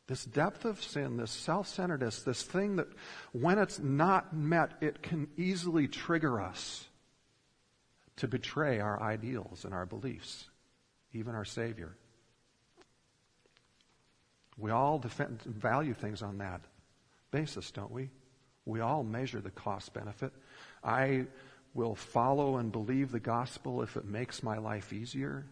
This 0.08 0.26
depth 0.26 0.66
of 0.66 0.82
sin, 0.82 1.18
this 1.18 1.32
self 1.32 1.68
centeredness, 1.68 2.24
this 2.24 2.44
thing 2.44 2.78
that 2.78 2.88
when 3.32 3.60
it's 3.60 3.80
not 3.80 4.36
met, 4.36 4.72
it 4.82 5.04
can 5.04 5.28
easily 5.38 5.88
trigger 5.88 6.42
us 6.42 6.88
to 8.18 8.28
betray 8.28 8.80
our 8.80 9.02
ideals 9.02 9.66
and 9.66 9.74
our 9.74 9.86
beliefs, 9.86 10.46
even 11.14 11.36
our 11.36 11.46
Savior. 11.46 11.96
We 14.60 14.72
all 14.72 15.00
defend, 15.00 15.42
value 15.44 15.94
things 15.94 16.22
on 16.22 16.38
that 16.40 16.62
basis, 17.32 17.72
don't 17.72 17.92
we? 17.92 18.10
We 18.66 18.82
all 18.82 19.04
measure 19.04 19.42
the 19.42 19.52
cost 19.52 19.94
benefit. 19.94 20.34
I 20.84 21.26
will 21.74 21.96
follow 21.96 22.58
and 22.58 22.72
believe 22.72 23.12
the 23.12 23.20
gospel 23.20 23.82
if 23.82 23.96
it 23.96 24.06
makes 24.06 24.44
my 24.44 24.58
life 24.58 24.92
easier. 24.92 25.46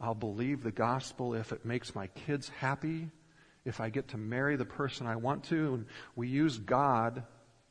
I'll 0.00 0.14
believe 0.14 0.62
the 0.62 0.72
gospel 0.72 1.34
if 1.34 1.52
it 1.52 1.64
makes 1.64 1.94
my 1.94 2.06
kids 2.08 2.48
happy 2.48 3.10
if 3.64 3.80
I 3.80 3.90
get 3.90 4.08
to 4.08 4.16
marry 4.16 4.56
the 4.56 4.64
person 4.64 5.06
I 5.06 5.16
want 5.16 5.44
to, 5.44 5.74
and 5.74 5.86
we 6.16 6.28
use 6.28 6.58
God 6.58 7.22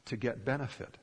to 0.05 0.17
get 0.17 0.45
benefit. 0.45 0.97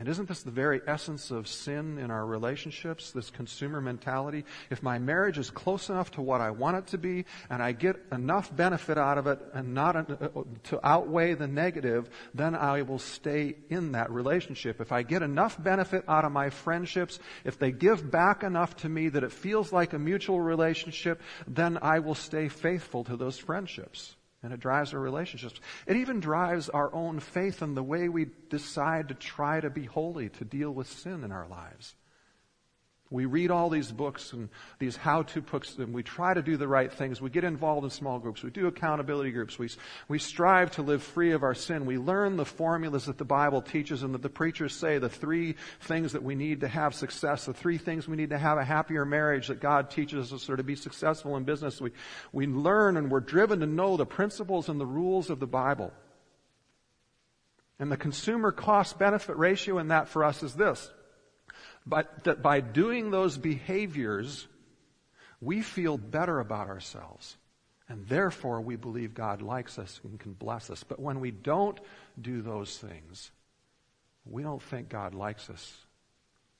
And 0.00 0.08
isn't 0.08 0.28
this 0.28 0.42
the 0.42 0.50
very 0.50 0.80
essence 0.86 1.30
of 1.30 1.46
sin 1.46 1.98
in 1.98 2.10
our 2.10 2.24
relationships, 2.24 3.10
this 3.10 3.28
consumer 3.28 3.82
mentality? 3.82 4.46
If 4.70 4.82
my 4.82 4.98
marriage 4.98 5.36
is 5.36 5.50
close 5.50 5.90
enough 5.90 6.10
to 6.12 6.22
what 6.22 6.40
I 6.40 6.52
want 6.52 6.78
it 6.78 6.86
to 6.88 6.98
be, 6.98 7.26
and 7.50 7.62
I 7.62 7.72
get 7.72 7.96
enough 8.10 8.54
benefit 8.56 8.96
out 8.96 9.18
of 9.18 9.26
it 9.26 9.38
and 9.52 9.74
not 9.74 9.96
uh, 9.96 10.28
to 10.64 10.80
outweigh 10.82 11.34
the 11.34 11.46
negative, 11.46 12.08
then 12.32 12.54
I 12.54 12.80
will 12.80 12.98
stay 12.98 13.56
in 13.68 13.92
that 13.92 14.10
relationship. 14.10 14.80
If 14.80 14.90
I 14.90 15.02
get 15.02 15.20
enough 15.20 15.62
benefit 15.62 16.04
out 16.08 16.24
of 16.24 16.32
my 16.32 16.48
friendships, 16.48 17.18
if 17.44 17.58
they 17.58 17.70
give 17.70 18.10
back 18.10 18.42
enough 18.42 18.74
to 18.76 18.88
me 18.88 19.10
that 19.10 19.22
it 19.22 19.32
feels 19.32 19.70
like 19.70 19.92
a 19.92 19.98
mutual 19.98 20.40
relationship, 20.40 21.20
then 21.46 21.78
I 21.82 21.98
will 21.98 22.14
stay 22.14 22.48
faithful 22.48 23.04
to 23.04 23.18
those 23.18 23.36
friendships. 23.36 24.16
And 24.42 24.52
it 24.52 24.60
drives 24.60 24.94
our 24.94 25.00
relationships. 25.00 25.60
It 25.86 25.96
even 25.96 26.20
drives 26.20 26.68
our 26.70 26.92
own 26.94 27.20
faith 27.20 27.60
and 27.60 27.76
the 27.76 27.82
way 27.82 28.08
we 28.08 28.28
decide 28.48 29.08
to 29.08 29.14
try 29.14 29.60
to 29.60 29.68
be 29.68 29.84
holy, 29.84 30.30
to 30.30 30.44
deal 30.44 30.70
with 30.70 30.90
sin 30.90 31.24
in 31.24 31.32
our 31.32 31.46
lives. 31.46 31.94
We 33.12 33.24
read 33.24 33.50
all 33.50 33.70
these 33.70 33.90
books 33.90 34.32
and 34.32 34.48
these 34.78 34.96
how-to 34.96 35.40
books 35.42 35.76
and 35.78 35.92
we 35.92 36.04
try 36.04 36.32
to 36.32 36.42
do 36.42 36.56
the 36.56 36.68
right 36.68 36.92
things. 36.92 37.20
We 37.20 37.28
get 37.28 37.42
involved 37.42 37.82
in 37.82 37.90
small 37.90 38.20
groups. 38.20 38.44
We 38.44 38.50
do 38.50 38.68
accountability 38.68 39.32
groups. 39.32 39.58
We, 39.58 39.68
we 40.06 40.20
strive 40.20 40.70
to 40.72 40.82
live 40.82 41.02
free 41.02 41.32
of 41.32 41.42
our 41.42 41.54
sin. 41.54 41.86
We 41.86 41.98
learn 41.98 42.36
the 42.36 42.44
formulas 42.44 43.06
that 43.06 43.18
the 43.18 43.24
Bible 43.24 43.62
teaches 43.62 44.04
and 44.04 44.14
that 44.14 44.22
the 44.22 44.28
preachers 44.28 44.76
say, 44.76 44.98
the 44.98 45.08
three 45.08 45.56
things 45.80 46.12
that 46.12 46.22
we 46.22 46.36
need 46.36 46.60
to 46.60 46.68
have 46.68 46.94
success, 46.94 47.46
the 47.46 47.52
three 47.52 47.78
things 47.78 48.06
we 48.06 48.16
need 48.16 48.30
to 48.30 48.38
have 48.38 48.58
a 48.58 48.64
happier 48.64 49.04
marriage 49.04 49.48
that 49.48 49.60
God 49.60 49.90
teaches 49.90 50.32
us 50.32 50.48
or 50.48 50.56
to 50.56 50.62
be 50.62 50.76
successful 50.76 51.36
in 51.36 51.42
business. 51.42 51.80
We, 51.80 51.90
we 52.32 52.46
learn 52.46 52.96
and 52.96 53.10
we're 53.10 53.18
driven 53.18 53.58
to 53.58 53.66
know 53.66 53.96
the 53.96 54.06
principles 54.06 54.68
and 54.68 54.80
the 54.80 54.86
rules 54.86 55.30
of 55.30 55.40
the 55.40 55.48
Bible. 55.48 55.92
And 57.80 57.90
the 57.90 57.96
consumer 57.96 58.52
cost 58.52 59.00
benefit 59.00 59.36
ratio 59.36 59.78
in 59.78 59.88
that 59.88 60.08
for 60.08 60.22
us 60.22 60.44
is 60.44 60.54
this. 60.54 60.92
But 61.86 62.24
that 62.24 62.42
by 62.42 62.60
doing 62.60 63.10
those 63.10 63.38
behaviors, 63.38 64.46
we 65.40 65.62
feel 65.62 65.96
better 65.96 66.38
about 66.38 66.68
ourselves. 66.68 67.36
And 67.88 68.06
therefore, 68.06 68.60
we 68.60 68.76
believe 68.76 69.14
God 69.14 69.42
likes 69.42 69.78
us 69.78 70.00
and 70.04 70.20
can 70.20 70.32
bless 70.32 70.70
us. 70.70 70.84
But 70.84 71.00
when 71.00 71.18
we 71.18 71.32
don't 71.32 71.78
do 72.20 72.40
those 72.40 72.78
things, 72.78 73.32
we 74.24 74.42
don't 74.42 74.62
think 74.62 74.88
God 74.88 75.14
likes 75.14 75.50
us 75.50 75.76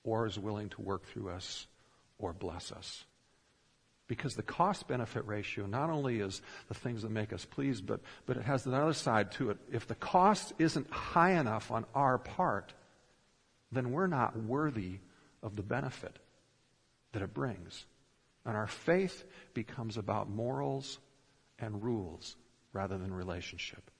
or 0.03 0.27
is 0.27 0.39
willing 0.39 0.71
to 0.71 0.83
work 0.83 1.07
through 1.07 1.31
us 1.31 1.67
or 2.19 2.33
bless 2.33 2.73
us. 2.73 3.05
Because 4.09 4.35
the 4.35 4.43
cost 4.43 4.89
benefit 4.89 5.25
ratio 5.25 5.67
not 5.67 5.89
only 5.89 6.19
is 6.19 6.43
the 6.67 6.75
things 6.75 7.03
that 7.03 7.13
make 7.13 7.33
us 7.33 7.45
pleased, 7.45 7.87
but, 7.87 8.01
but 8.27 8.37
it 8.37 8.43
has 8.43 8.67
another 8.67 8.93
side 8.93 9.31
to 9.33 9.51
it. 9.51 9.59
If 9.71 9.87
the 9.87 9.95
cost 9.95 10.53
isn't 10.59 10.91
high 10.91 11.39
enough 11.39 11.71
on 11.71 11.87
our 11.95 12.19
part, 12.19 12.73
then 13.71 13.93
we're 13.93 14.09
not 14.09 14.37
worthy 14.37 14.99
of 15.43 15.57
the 15.57 15.63
benefit 15.63 16.19
that 17.13 17.23
it 17.23 17.35
brings. 17.35 17.87
And 18.45 18.57
our 18.57 18.67
faith 18.67 19.25
becomes 19.55 19.97
about 19.97 20.31
morals 20.31 20.99
and 21.59 21.83
rules 21.83 22.37
rather 22.73 22.97
than 22.97 23.13
relationship. 23.13 23.91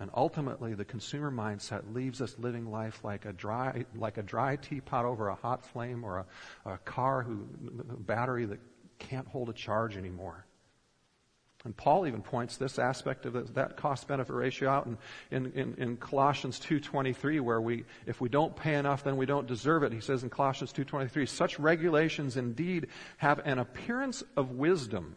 And 0.00 0.10
ultimately, 0.14 0.74
the 0.74 0.84
consumer 0.84 1.30
mindset 1.30 1.94
leaves 1.94 2.20
us 2.20 2.36
living 2.38 2.70
life 2.70 3.04
like 3.04 3.26
a 3.26 3.32
dry, 3.32 3.84
like 3.94 4.18
a 4.18 4.22
dry 4.22 4.56
teapot 4.56 5.04
over 5.04 5.28
a 5.28 5.34
hot 5.34 5.64
flame 5.64 6.02
or 6.02 6.26
a, 6.64 6.72
a 6.72 6.78
car 6.78 7.22
who, 7.22 7.46
a 7.90 7.96
battery 7.96 8.44
that 8.46 8.58
can't 8.98 9.28
hold 9.28 9.48
a 9.48 9.52
charge 9.52 9.96
anymore. 9.96 10.46
And 11.64 11.74
Paul 11.74 12.06
even 12.06 12.20
points 12.20 12.58
this 12.58 12.78
aspect 12.78 13.24
of 13.24 13.54
that 13.54 13.76
cost 13.78 14.06
benefit 14.06 14.34
ratio 14.34 14.68
out 14.68 14.86
in, 14.86 14.98
in, 15.30 15.52
in, 15.52 15.74
in 15.78 15.96
Colossians 15.96 16.60
2.23 16.60 17.40
where 17.40 17.60
we, 17.60 17.84
if 18.06 18.20
we 18.20 18.28
don't 18.28 18.54
pay 18.54 18.74
enough, 18.74 19.02
then 19.02 19.16
we 19.16 19.24
don't 19.24 19.46
deserve 19.46 19.82
it. 19.82 19.92
He 19.92 20.00
says 20.00 20.22
in 20.22 20.30
Colossians 20.30 20.74
2.23, 20.74 21.26
such 21.26 21.58
regulations 21.58 22.36
indeed 22.36 22.88
have 23.16 23.40
an 23.46 23.58
appearance 23.58 24.22
of 24.36 24.50
wisdom 24.50 25.16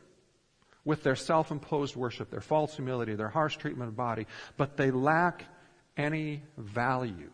with 0.85 1.03
their 1.03 1.17
self-imposed 1.17 1.97
worship, 1.97 2.29
their 2.29 2.39
false 2.39 2.75
humility, 2.75 3.13
their 3.13 3.27
harsh 3.27 3.57
treatment 3.57 3.89
of 3.89 3.97
body, 3.97 4.25
but 4.55 4.77
they 4.77 4.89
lack 4.89 5.43
any 5.97 6.43
value 6.57 7.29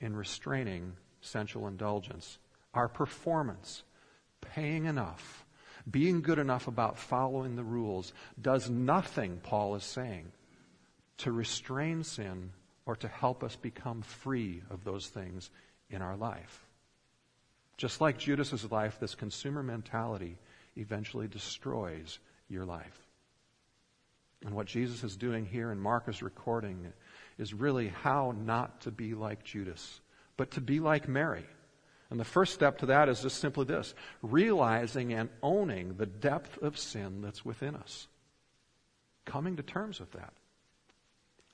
in 0.00 0.14
restraining 0.14 0.92
sensual 1.20 1.66
indulgence. 1.66 2.38
Our 2.72 2.86
performance, 2.86 3.82
paying 4.40 4.84
enough, 4.84 5.41
being 5.90 6.22
good 6.22 6.38
enough 6.38 6.68
about 6.68 6.98
following 6.98 7.56
the 7.56 7.64
rules 7.64 8.12
does 8.40 8.70
nothing, 8.70 9.40
Paul 9.42 9.74
is 9.74 9.84
saying, 9.84 10.32
to 11.18 11.32
restrain 11.32 12.04
sin 12.04 12.50
or 12.86 12.96
to 12.96 13.08
help 13.08 13.44
us 13.44 13.56
become 13.56 14.02
free 14.02 14.62
of 14.70 14.84
those 14.84 15.08
things 15.08 15.50
in 15.90 16.02
our 16.02 16.16
life. 16.16 16.64
Just 17.76 18.00
like 18.00 18.18
Judas's 18.18 18.70
life, 18.70 18.98
this 19.00 19.14
consumer 19.14 19.62
mentality 19.62 20.36
eventually 20.76 21.28
destroys 21.28 22.18
your 22.48 22.64
life. 22.64 23.06
And 24.44 24.54
what 24.54 24.66
Jesus 24.66 25.04
is 25.04 25.16
doing 25.16 25.46
here 25.46 25.70
in 25.70 25.78
Mark's 25.78 26.22
recording 26.22 26.92
is 27.38 27.54
really 27.54 27.88
how 27.88 28.34
not 28.36 28.80
to 28.82 28.90
be 28.90 29.14
like 29.14 29.44
Judas, 29.44 30.00
but 30.36 30.50
to 30.52 30.60
be 30.60 30.80
like 30.80 31.08
Mary. 31.08 31.46
And 32.12 32.20
the 32.20 32.26
first 32.26 32.52
step 32.52 32.76
to 32.80 32.86
that 32.86 33.08
is 33.08 33.22
just 33.22 33.38
simply 33.38 33.64
this 33.64 33.94
realizing 34.20 35.14
and 35.14 35.30
owning 35.42 35.94
the 35.96 36.04
depth 36.04 36.58
of 36.58 36.76
sin 36.76 37.22
that's 37.22 37.42
within 37.42 37.74
us. 37.74 38.06
Coming 39.24 39.56
to 39.56 39.62
terms 39.62 39.98
with 39.98 40.12
that. 40.12 40.34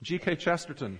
G.K. 0.02 0.34
Chesterton, 0.34 0.98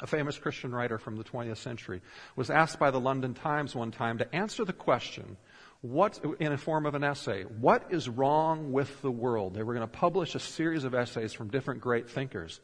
a 0.00 0.06
famous 0.06 0.38
Christian 0.38 0.74
writer 0.74 0.96
from 0.96 1.16
the 1.16 1.24
20th 1.24 1.58
century, 1.58 2.00
was 2.36 2.48
asked 2.48 2.78
by 2.78 2.90
the 2.90 2.98
London 2.98 3.34
Times 3.34 3.74
one 3.74 3.90
time 3.90 4.16
to 4.16 4.34
answer 4.34 4.64
the 4.64 4.72
question, 4.72 5.36
what, 5.82 6.18
in 6.40 6.52
a 6.52 6.56
form 6.56 6.86
of 6.86 6.94
an 6.94 7.04
essay, 7.04 7.42
what 7.42 7.88
is 7.90 8.08
wrong 8.08 8.72
with 8.72 9.02
the 9.02 9.10
world? 9.10 9.52
They 9.52 9.62
were 9.62 9.74
going 9.74 9.86
to 9.86 9.94
publish 9.98 10.34
a 10.34 10.40
series 10.40 10.84
of 10.84 10.94
essays 10.94 11.34
from 11.34 11.50
different 11.50 11.82
great 11.82 12.08
thinkers. 12.08 12.62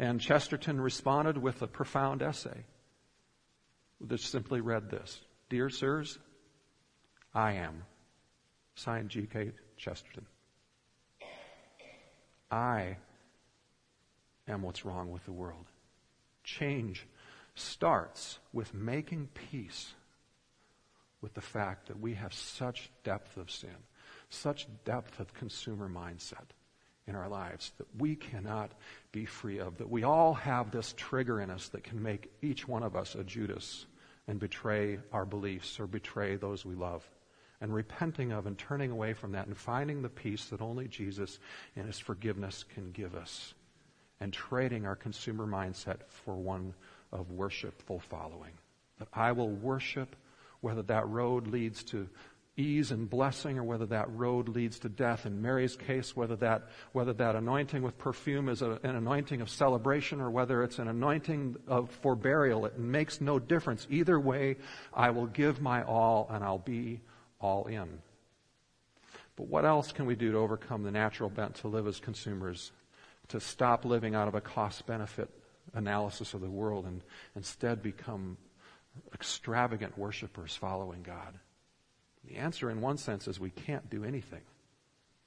And 0.00 0.20
Chesterton 0.20 0.80
responded 0.80 1.38
with 1.38 1.62
a 1.62 1.68
profound 1.68 2.22
essay 2.22 2.64
that 4.00 4.18
simply 4.18 4.60
read 4.60 4.90
this 4.90 5.20
Dear 5.50 5.68
sirs, 5.68 6.16
I 7.34 7.54
am. 7.54 7.82
Signed 8.76 9.10
G.K. 9.10 9.50
Chesterton. 9.76 10.24
I 12.52 12.96
am 14.46 14.62
what's 14.62 14.84
wrong 14.84 15.10
with 15.10 15.24
the 15.24 15.32
world. 15.32 15.66
Change 16.44 17.04
starts 17.56 18.38
with 18.52 18.72
making 18.72 19.28
peace 19.50 19.92
with 21.20 21.34
the 21.34 21.40
fact 21.40 21.88
that 21.88 22.00
we 22.00 22.14
have 22.14 22.32
such 22.32 22.88
depth 23.02 23.36
of 23.36 23.50
sin, 23.50 23.76
such 24.30 24.68
depth 24.84 25.18
of 25.18 25.34
consumer 25.34 25.88
mindset 25.88 26.46
in 27.08 27.16
our 27.16 27.28
lives 27.28 27.72
that 27.78 27.88
we 27.98 28.14
cannot 28.14 28.70
be 29.10 29.24
free 29.24 29.58
of, 29.58 29.78
that 29.78 29.90
we 29.90 30.04
all 30.04 30.32
have 30.32 30.70
this 30.70 30.94
trigger 30.96 31.40
in 31.40 31.50
us 31.50 31.68
that 31.68 31.82
can 31.82 32.00
make 32.00 32.30
each 32.40 32.68
one 32.68 32.84
of 32.84 32.94
us 32.94 33.16
a 33.16 33.24
Judas 33.24 33.86
and 34.30 34.38
betray 34.38 34.96
our 35.12 35.24
beliefs 35.24 35.80
or 35.80 35.88
betray 35.88 36.36
those 36.36 36.64
we 36.64 36.76
love. 36.76 37.04
And 37.60 37.74
repenting 37.74 38.30
of 38.30 38.46
and 38.46 38.56
turning 38.56 38.92
away 38.92 39.12
from 39.12 39.32
that 39.32 39.48
and 39.48 39.56
finding 39.56 40.00
the 40.00 40.08
peace 40.08 40.44
that 40.46 40.62
only 40.62 40.86
Jesus 40.86 41.40
and 41.74 41.84
his 41.84 41.98
forgiveness 41.98 42.64
can 42.72 42.92
give 42.92 43.16
us. 43.16 43.54
And 44.20 44.32
trading 44.32 44.86
our 44.86 44.94
consumer 44.94 45.46
mindset 45.46 45.96
for 46.06 46.36
one 46.36 46.74
of 47.10 47.32
worshipful 47.32 47.98
following. 47.98 48.52
That 49.00 49.08
I 49.12 49.32
will 49.32 49.50
worship 49.50 50.14
whether 50.60 50.82
that 50.82 51.08
road 51.08 51.48
leads 51.48 51.82
to 51.84 52.08
ease 52.56 52.90
and 52.90 53.08
blessing 53.08 53.58
or 53.58 53.64
whether 53.64 53.86
that 53.86 54.10
road 54.10 54.48
leads 54.48 54.78
to 54.80 54.88
death. 54.88 55.24
In 55.26 55.40
Mary's 55.40 55.76
case, 55.76 56.14
whether 56.14 56.36
that, 56.36 56.68
whether 56.92 57.12
that 57.14 57.36
anointing 57.36 57.82
with 57.82 57.96
perfume 57.98 58.48
is 58.48 58.62
a, 58.62 58.78
an 58.82 58.96
anointing 58.96 59.40
of 59.40 59.48
celebration 59.48 60.20
or 60.20 60.30
whether 60.30 60.62
it's 60.62 60.78
an 60.78 60.88
anointing 60.88 61.56
of 61.66 61.90
for 62.02 62.14
burial, 62.14 62.66
it 62.66 62.78
makes 62.78 63.20
no 63.20 63.38
difference. 63.38 63.86
Either 63.90 64.18
way, 64.18 64.56
I 64.92 65.10
will 65.10 65.26
give 65.26 65.60
my 65.60 65.82
all 65.82 66.28
and 66.30 66.44
I'll 66.44 66.58
be 66.58 67.00
all 67.40 67.66
in. 67.66 68.00
But 69.36 69.46
what 69.46 69.64
else 69.64 69.92
can 69.92 70.06
we 70.06 70.16
do 70.16 70.32
to 70.32 70.38
overcome 70.38 70.82
the 70.82 70.90
natural 70.90 71.30
bent 71.30 71.54
to 71.56 71.68
live 71.68 71.86
as 71.86 71.98
consumers, 71.98 72.72
to 73.28 73.40
stop 73.40 73.84
living 73.84 74.14
out 74.14 74.28
of 74.28 74.34
a 74.34 74.40
cost 74.40 74.86
benefit 74.86 75.30
analysis 75.72 76.34
of 76.34 76.40
the 76.40 76.50
world 76.50 76.84
and 76.84 77.02
instead 77.36 77.82
become 77.82 78.36
extravagant 79.14 79.96
worshipers 79.96 80.54
following 80.54 81.02
God? 81.02 81.38
The 82.28 82.36
answer, 82.36 82.70
in 82.70 82.80
one 82.80 82.98
sense, 82.98 83.26
is 83.28 83.40
we 83.40 83.50
can't 83.50 83.88
do 83.90 84.04
anything. 84.04 84.42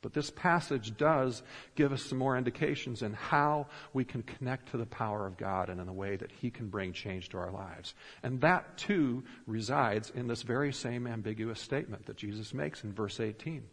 But 0.03 0.13
this 0.13 0.29
passage 0.29 0.95
does 0.97 1.41
give 1.75 1.93
us 1.93 2.03
some 2.03 2.17
more 2.17 2.37
indications 2.37 3.01
in 3.01 3.13
how 3.13 3.67
we 3.93 4.03
can 4.03 4.21
connect 4.21 4.71
to 4.71 4.77
the 4.77 4.85
power 4.85 5.25
of 5.25 5.37
God 5.37 5.69
and 5.69 5.79
in 5.79 5.87
the 5.87 5.93
way 5.93 6.17
that 6.17 6.31
He 6.31 6.51
can 6.51 6.67
bring 6.67 6.91
change 6.91 7.29
to 7.29 7.37
our 7.37 7.51
lives. 7.51 7.95
And 8.21 8.41
that, 8.41 8.77
too, 8.77 9.23
resides 9.47 10.11
in 10.13 10.27
this 10.27 10.43
very 10.43 10.73
same 10.73 11.07
ambiguous 11.07 11.61
statement 11.61 12.05
that 12.05 12.17
Jesus 12.17 12.53
makes 12.53 12.83
in 12.83 12.91
verse 12.91 13.21
18. 13.21 13.63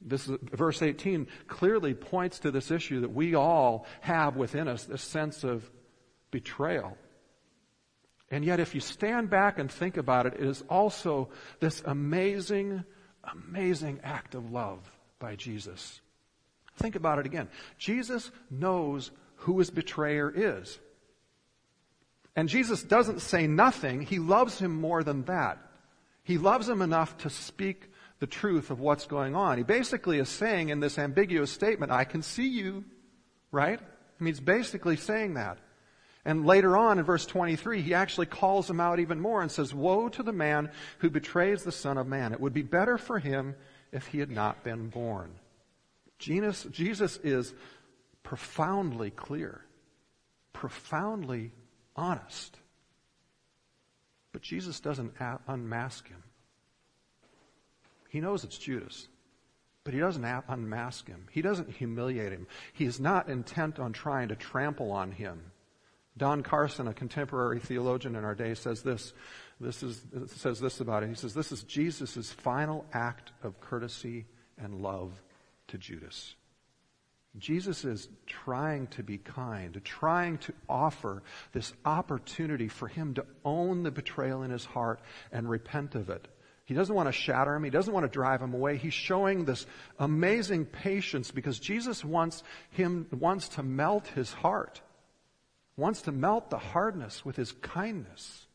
This 0.00 0.26
verse 0.26 0.82
18 0.82 1.28
clearly 1.46 1.94
points 1.94 2.40
to 2.40 2.50
this 2.50 2.70
issue 2.70 3.00
that 3.00 3.12
we 3.12 3.34
all 3.34 3.86
have 4.00 4.36
within 4.36 4.68
us 4.68 4.84
this 4.84 5.02
sense 5.02 5.44
of 5.44 5.70
betrayal 6.30 6.96
and 8.30 8.44
yet, 8.44 8.58
if 8.58 8.74
you 8.74 8.80
stand 8.80 9.30
back 9.30 9.58
and 9.58 9.70
think 9.70 9.96
about 9.96 10.26
it, 10.26 10.34
it 10.34 10.46
is 10.46 10.64
also 10.68 11.28
this 11.60 11.82
amazing, 11.84 12.84
amazing 13.22 14.00
act 14.02 14.34
of 14.34 14.50
love 14.50 14.80
by 15.18 15.36
Jesus. 15.36 16.00
Think 16.76 16.96
about 16.96 17.18
it 17.18 17.26
again. 17.26 17.48
Jesus 17.78 18.30
knows 18.50 19.10
who 19.36 19.58
his 19.58 19.70
betrayer 19.70 20.32
is. 20.34 20.78
And 22.34 22.48
Jesus 22.48 22.82
doesn't 22.82 23.20
say 23.20 23.46
nothing. 23.46 24.02
He 24.02 24.18
loves 24.18 24.58
him 24.58 24.80
more 24.80 25.04
than 25.04 25.24
that. 25.24 25.58
He 26.24 26.38
loves 26.38 26.68
him 26.68 26.82
enough 26.82 27.16
to 27.18 27.30
speak 27.30 27.90
the 28.18 28.26
truth 28.26 28.70
of 28.70 28.80
what's 28.80 29.06
going 29.06 29.36
on. 29.36 29.58
He 29.58 29.64
basically 29.64 30.18
is 30.18 30.28
saying 30.28 30.70
in 30.70 30.80
this 30.80 30.98
ambiguous 30.98 31.52
statement, 31.52 31.92
I 31.92 32.04
can 32.04 32.22
see 32.22 32.48
you, 32.48 32.84
right? 33.52 33.78
I 33.78 34.24
mean, 34.24 34.32
he's 34.32 34.40
basically 34.40 34.96
saying 34.96 35.34
that. 35.34 35.58
And 36.24 36.46
later 36.46 36.76
on 36.76 36.98
in 36.98 37.04
verse 37.04 37.26
23, 37.26 37.82
he 37.82 37.92
actually 37.92 38.26
calls 38.26 38.68
him 38.68 38.80
out 38.80 38.98
even 38.98 39.20
more 39.20 39.42
and 39.42 39.50
says, 39.50 39.74
Woe 39.74 40.08
to 40.08 40.22
the 40.22 40.32
man 40.32 40.70
who 40.98 41.10
betrays 41.10 41.62
the 41.62 41.72
Son 41.72 41.98
of 41.98 42.06
Man. 42.06 42.32
It 42.32 42.40
would 42.40 42.54
be 42.54 42.62
better 42.62 42.96
for 42.96 43.18
him 43.18 43.54
if 43.92 44.06
he 44.06 44.20
had 44.20 44.30
not 44.30 44.64
been 44.64 44.88
born. 44.88 45.34
Jesus, 46.18 46.66
Jesus 46.70 47.18
is 47.22 47.52
profoundly 48.22 49.10
clear, 49.10 49.60
profoundly 50.54 51.52
honest. 51.94 52.56
But 54.32 54.40
Jesus 54.40 54.80
doesn't 54.80 55.12
unmask 55.46 56.08
him. 56.08 56.22
He 58.08 58.20
knows 58.20 58.44
it's 58.44 58.56
Judas, 58.56 59.08
but 59.82 59.92
he 59.92 60.00
doesn't 60.00 60.24
unmask 60.48 61.06
him. 61.06 61.26
He 61.30 61.42
doesn't 61.42 61.70
humiliate 61.70 62.32
him. 62.32 62.46
He 62.72 62.86
is 62.86 62.98
not 62.98 63.28
intent 63.28 63.78
on 63.78 63.92
trying 63.92 64.28
to 64.28 64.36
trample 64.36 64.90
on 64.90 65.12
him 65.12 65.52
Don 66.16 66.42
Carson, 66.42 66.86
a 66.86 66.94
contemporary 66.94 67.58
theologian 67.58 68.14
in 68.14 68.24
our 68.24 68.34
day, 68.34 68.54
says 68.54 68.82
this. 68.82 69.12
This 69.60 69.82
is, 69.82 70.00
says 70.36 70.60
this 70.60 70.80
about 70.80 71.02
it. 71.02 71.08
He 71.08 71.14
says, 71.14 71.34
This 71.34 71.52
is 71.52 71.62
Jesus' 71.64 72.30
final 72.32 72.84
act 72.92 73.32
of 73.42 73.60
courtesy 73.60 74.26
and 74.58 74.80
love 74.80 75.12
to 75.68 75.78
Judas. 75.78 76.36
Jesus 77.38 77.84
is 77.84 78.08
trying 78.26 78.86
to 78.88 79.02
be 79.02 79.18
kind, 79.18 79.80
trying 79.84 80.38
to 80.38 80.52
offer 80.68 81.22
this 81.52 81.72
opportunity 81.84 82.68
for 82.68 82.86
him 82.86 83.14
to 83.14 83.26
own 83.44 83.82
the 83.82 83.90
betrayal 83.90 84.44
in 84.44 84.52
his 84.52 84.64
heart 84.64 85.00
and 85.32 85.50
repent 85.50 85.96
of 85.96 86.10
it. 86.10 86.28
He 86.64 86.74
doesn't 86.74 86.94
want 86.94 87.08
to 87.08 87.12
shatter 87.12 87.54
him. 87.54 87.64
He 87.64 87.70
doesn't 87.70 87.92
want 87.92 88.04
to 88.04 88.10
drive 88.10 88.40
him 88.40 88.54
away. 88.54 88.76
He's 88.76 88.94
showing 88.94 89.44
this 89.44 89.66
amazing 89.98 90.66
patience 90.66 91.30
because 91.30 91.58
Jesus 91.58 92.04
wants 92.04 92.42
him, 92.70 93.06
wants 93.10 93.48
to 93.50 93.62
melt 93.62 94.06
his 94.06 94.32
heart, 94.32 94.80
wants 95.76 96.02
to 96.02 96.12
melt 96.12 96.50
the 96.50 96.58
hardness 96.58 97.24
with 97.24 97.36
his 97.36 97.52
kindness. 97.52 98.46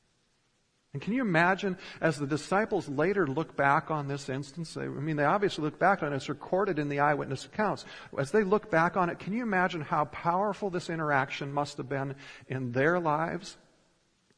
And 0.92 1.02
can 1.02 1.14
you 1.14 1.22
imagine 1.22 1.78
as 2.02 2.18
the 2.18 2.26
disciples 2.26 2.90
later 2.90 3.28
look 3.28 3.56
back 3.56 3.92
on 3.92 4.08
this 4.08 4.28
instance? 4.28 4.76
I 4.76 4.88
mean, 4.88 5.18
they 5.18 5.24
obviously 5.24 5.64
look 5.64 5.78
back 5.78 6.02
on 6.02 6.12
it. 6.12 6.16
It's 6.16 6.30
recorded 6.30 6.80
in 6.80 6.90
the 6.90 7.00
eyewitness 7.00 7.46
accounts. 7.46 7.86
As 8.18 8.32
they 8.32 8.44
look 8.44 8.72
back 8.72 8.98
on 8.98 9.10
it, 9.10 9.20
can 9.20 9.34
you 9.34 9.44
imagine 9.44 9.82
how 9.82 10.06
powerful 10.06 10.72
this 10.72 10.90
interaction 10.90 11.54
must 11.54 11.78
have 11.78 11.90
been 11.90 12.16
in 12.48 12.72
their 12.72 13.00
lives? 13.00 13.56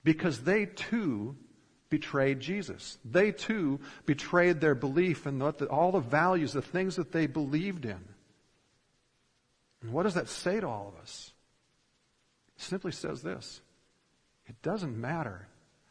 Because 0.04 0.42
they 0.42 0.66
too 0.66 1.38
betrayed 1.90 2.42
Jesus. 2.42 2.98
They 3.06 3.32
too 3.32 3.80
betrayed 4.06 4.60
their 4.60 4.76
belief 4.76 5.28
in 5.28 5.42
all 5.42 5.92
the 5.94 6.00
values, 6.00 6.52
the 6.52 6.62
things 6.62 6.98
that 6.98 7.14
they 7.14 7.28
believed 7.28 7.86
in. 7.86 8.04
And 9.82 9.94
what 9.94 10.04
does 10.04 10.16
that 10.16 10.28
say 10.28 10.60
to 10.60 10.68
all 10.68 10.94
of 10.94 11.02
us? 11.02 11.31
Simply 12.72 12.94
says 12.94 13.22
this. 13.22 13.60
It 14.48 14.56
doesn't 14.62 14.96
matter 14.96 15.46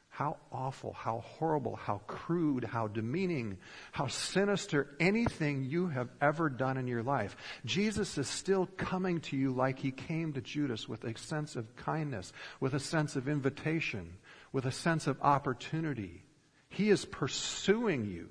how 0.09 0.39
awful, 0.51 0.95
how 0.95 1.19
horrible, 1.19 1.77
how 1.77 2.01
crude, 2.07 2.65
how 2.65 2.89
demeaning, 2.89 3.59
how 3.93 4.07
sinister 4.07 4.97
anything 4.99 5.65
you 5.65 5.89
have 5.89 6.09
ever 6.23 6.49
done 6.49 6.79
in 6.79 6.87
your 6.87 7.03
life. 7.03 7.37
Jesus 7.67 8.17
is 8.17 8.29
still 8.29 8.65
coming 8.79 9.21
to 9.21 9.37
you 9.37 9.53
like 9.53 9.79
he 9.79 9.91
came 9.91 10.33
to 10.33 10.41
Judas 10.41 10.89
with 10.89 11.05
a 11.05 11.19
sense 11.19 11.55
of 11.55 11.77
kindness, 11.77 12.33
with 12.61 12.73
a 12.73 12.81
sense 12.81 13.15
of 13.15 13.29
invitation, 13.29 14.15
with 14.51 14.65
a 14.65 14.73
sense 14.73 15.07
of 15.07 15.21
opportunity. 15.21 16.23
He 16.71 16.89
is 16.89 17.05
pursuing 17.05 18.07
you 18.07 18.31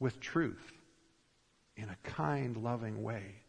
with 0.00 0.18
truth 0.18 0.72
in 1.76 1.90
a 1.90 2.08
kind, 2.08 2.56
loving 2.56 3.02
way. 3.02 3.41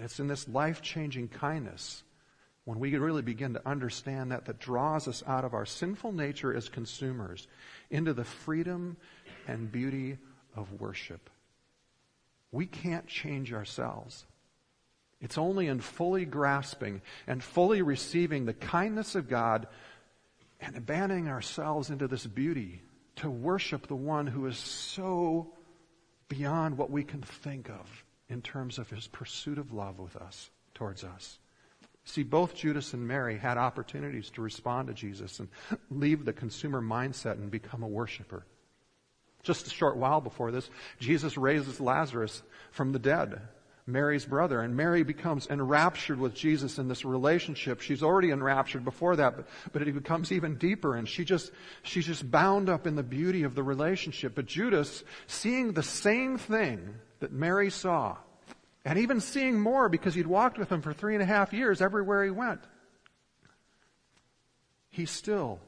And 0.00 0.06
it's 0.06 0.18
in 0.18 0.28
this 0.28 0.48
life 0.48 0.80
changing 0.80 1.28
kindness 1.28 2.02
when 2.64 2.78
we 2.80 2.96
really 2.96 3.20
begin 3.20 3.52
to 3.52 3.68
understand 3.68 4.32
that, 4.32 4.46
that 4.46 4.58
draws 4.58 5.06
us 5.06 5.22
out 5.26 5.44
of 5.44 5.52
our 5.52 5.66
sinful 5.66 6.12
nature 6.12 6.56
as 6.56 6.70
consumers 6.70 7.46
into 7.90 8.14
the 8.14 8.24
freedom 8.24 8.96
and 9.46 9.70
beauty 9.70 10.16
of 10.56 10.80
worship. 10.80 11.28
We 12.50 12.64
can't 12.64 13.06
change 13.08 13.52
ourselves. 13.52 14.24
It's 15.20 15.36
only 15.36 15.66
in 15.66 15.80
fully 15.80 16.24
grasping 16.24 17.02
and 17.26 17.44
fully 17.44 17.82
receiving 17.82 18.46
the 18.46 18.54
kindness 18.54 19.14
of 19.14 19.28
God 19.28 19.66
and 20.62 20.78
abandoning 20.78 21.28
ourselves 21.28 21.90
into 21.90 22.08
this 22.08 22.26
beauty 22.26 22.80
to 23.16 23.28
worship 23.28 23.86
the 23.86 23.96
one 23.96 24.26
who 24.26 24.46
is 24.46 24.56
so 24.56 25.52
beyond 26.30 26.78
what 26.78 26.90
we 26.90 27.04
can 27.04 27.20
think 27.20 27.68
of 27.68 28.04
in 28.30 28.40
terms 28.40 28.78
of 28.78 28.88
his 28.88 29.06
pursuit 29.08 29.58
of 29.58 29.72
love 29.72 29.98
with 29.98 30.16
us, 30.16 30.50
towards 30.72 31.04
us. 31.04 31.38
See, 32.04 32.22
both 32.22 32.54
Judas 32.54 32.94
and 32.94 33.06
Mary 33.06 33.36
had 33.36 33.58
opportunities 33.58 34.30
to 34.30 34.42
respond 34.42 34.88
to 34.88 34.94
Jesus 34.94 35.38
and 35.38 35.48
leave 35.90 36.24
the 36.24 36.32
consumer 36.32 36.80
mindset 36.80 37.32
and 37.32 37.50
become 37.50 37.82
a 37.82 37.88
worshiper. 37.88 38.46
Just 39.42 39.66
a 39.66 39.70
short 39.70 39.96
while 39.96 40.20
before 40.20 40.50
this, 40.50 40.70
Jesus 40.98 41.36
raises 41.36 41.80
Lazarus 41.80 42.42
from 42.72 42.92
the 42.92 42.98
dead, 42.98 43.40
Mary's 43.86 44.24
brother, 44.24 44.60
and 44.60 44.76
Mary 44.76 45.02
becomes 45.02 45.46
enraptured 45.48 46.20
with 46.20 46.34
Jesus 46.34 46.78
in 46.78 46.88
this 46.88 47.04
relationship. 47.04 47.80
She's 47.80 48.02
already 48.02 48.30
enraptured 48.30 48.84
before 48.84 49.16
that, 49.16 49.36
but, 49.36 49.48
but 49.72 49.82
it 49.82 49.92
becomes 49.92 50.30
even 50.30 50.56
deeper, 50.56 50.96
and 50.96 51.08
she 51.08 51.24
just, 51.24 51.50
she's 51.82 52.06
just 52.06 52.30
bound 52.30 52.68
up 52.68 52.86
in 52.86 52.96
the 52.96 53.02
beauty 53.02 53.42
of 53.42 53.54
the 53.54 53.62
relationship. 53.62 54.34
But 54.34 54.46
Judas, 54.46 55.02
seeing 55.26 55.72
the 55.72 55.82
same 55.82 56.38
thing 56.38 56.94
that 57.20 57.32
Mary 57.32 57.70
saw, 57.70 58.16
and 58.84 58.98
even 58.98 59.20
seeing 59.20 59.60
more 59.60 59.88
because 59.88 60.14
he'd 60.14 60.26
walked 60.26 60.58
with 60.58 60.70
him 60.70 60.82
for 60.82 60.92
three 60.92 61.14
and 61.14 61.22
a 61.22 61.26
half 61.26 61.52
years 61.52 61.80
everywhere 61.80 62.24
he 62.24 62.30
went. 62.30 62.60
He 64.90 65.06
still 65.06 65.60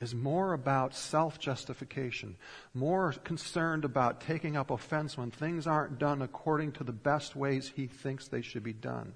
is 0.00 0.14
more 0.14 0.52
about 0.52 0.94
self 0.94 1.38
justification, 1.38 2.36
more 2.72 3.12
concerned 3.24 3.84
about 3.84 4.20
taking 4.20 4.56
up 4.56 4.70
offense 4.70 5.16
when 5.18 5.30
things 5.30 5.66
aren't 5.66 5.98
done 5.98 6.22
according 6.22 6.72
to 6.72 6.84
the 6.84 6.92
best 6.92 7.36
ways 7.36 7.72
he 7.74 7.86
thinks 7.86 8.28
they 8.28 8.42
should 8.42 8.62
be 8.62 8.72
done, 8.72 9.14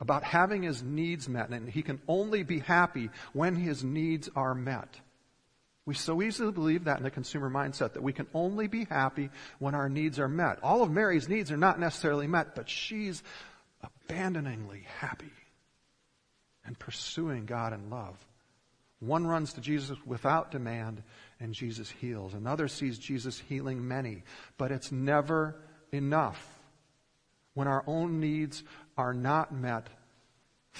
about 0.00 0.24
having 0.24 0.62
his 0.62 0.82
needs 0.82 1.28
met, 1.28 1.50
and 1.50 1.68
he 1.68 1.82
can 1.82 2.00
only 2.08 2.42
be 2.42 2.58
happy 2.58 3.10
when 3.32 3.54
his 3.54 3.84
needs 3.84 4.28
are 4.34 4.54
met. 4.54 5.00
We 5.84 5.94
so 5.94 6.22
easily 6.22 6.52
believe 6.52 6.84
that 6.84 6.98
in 6.98 7.02
the 7.02 7.10
consumer 7.10 7.50
mindset 7.50 7.94
that 7.94 8.02
we 8.02 8.12
can 8.12 8.28
only 8.34 8.68
be 8.68 8.84
happy 8.84 9.30
when 9.58 9.74
our 9.74 9.88
needs 9.88 10.20
are 10.20 10.28
met. 10.28 10.62
All 10.62 10.82
of 10.82 10.90
Mary's 10.90 11.28
needs 11.28 11.50
are 11.50 11.56
not 11.56 11.80
necessarily 11.80 12.28
met, 12.28 12.54
but 12.54 12.68
she's 12.68 13.22
abandoningly 13.82 14.86
happy 15.00 15.32
and 16.64 16.78
pursuing 16.78 17.46
God 17.46 17.72
in 17.72 17.90
love. 17.90 18.16
One 19.00 19.26
runs 19.26 19.54
to 19.54 19.60
Jesus 19.60 19.98
without 20.06 20.52
demand 20.52 21.02
and 21.40 21.52
Jesus 21.52 21.90
heals. 21.90 22.34
Another 22.34 22.68
sees 22.68 22.96
Jesus 22.98 23.42
healing 23.48 23.88
many, 23.88 24.22
but 24.56 24.70
it's 24.70 24.92
never 24.92 25.56
enough. 25.90 26.40
When 27.54 27.66
our 27.66 27.82
own 27.88 28.20
needs 28.20 28.62
are 28.96 29.12
not 29.12 29.52
met, 29.52 29.88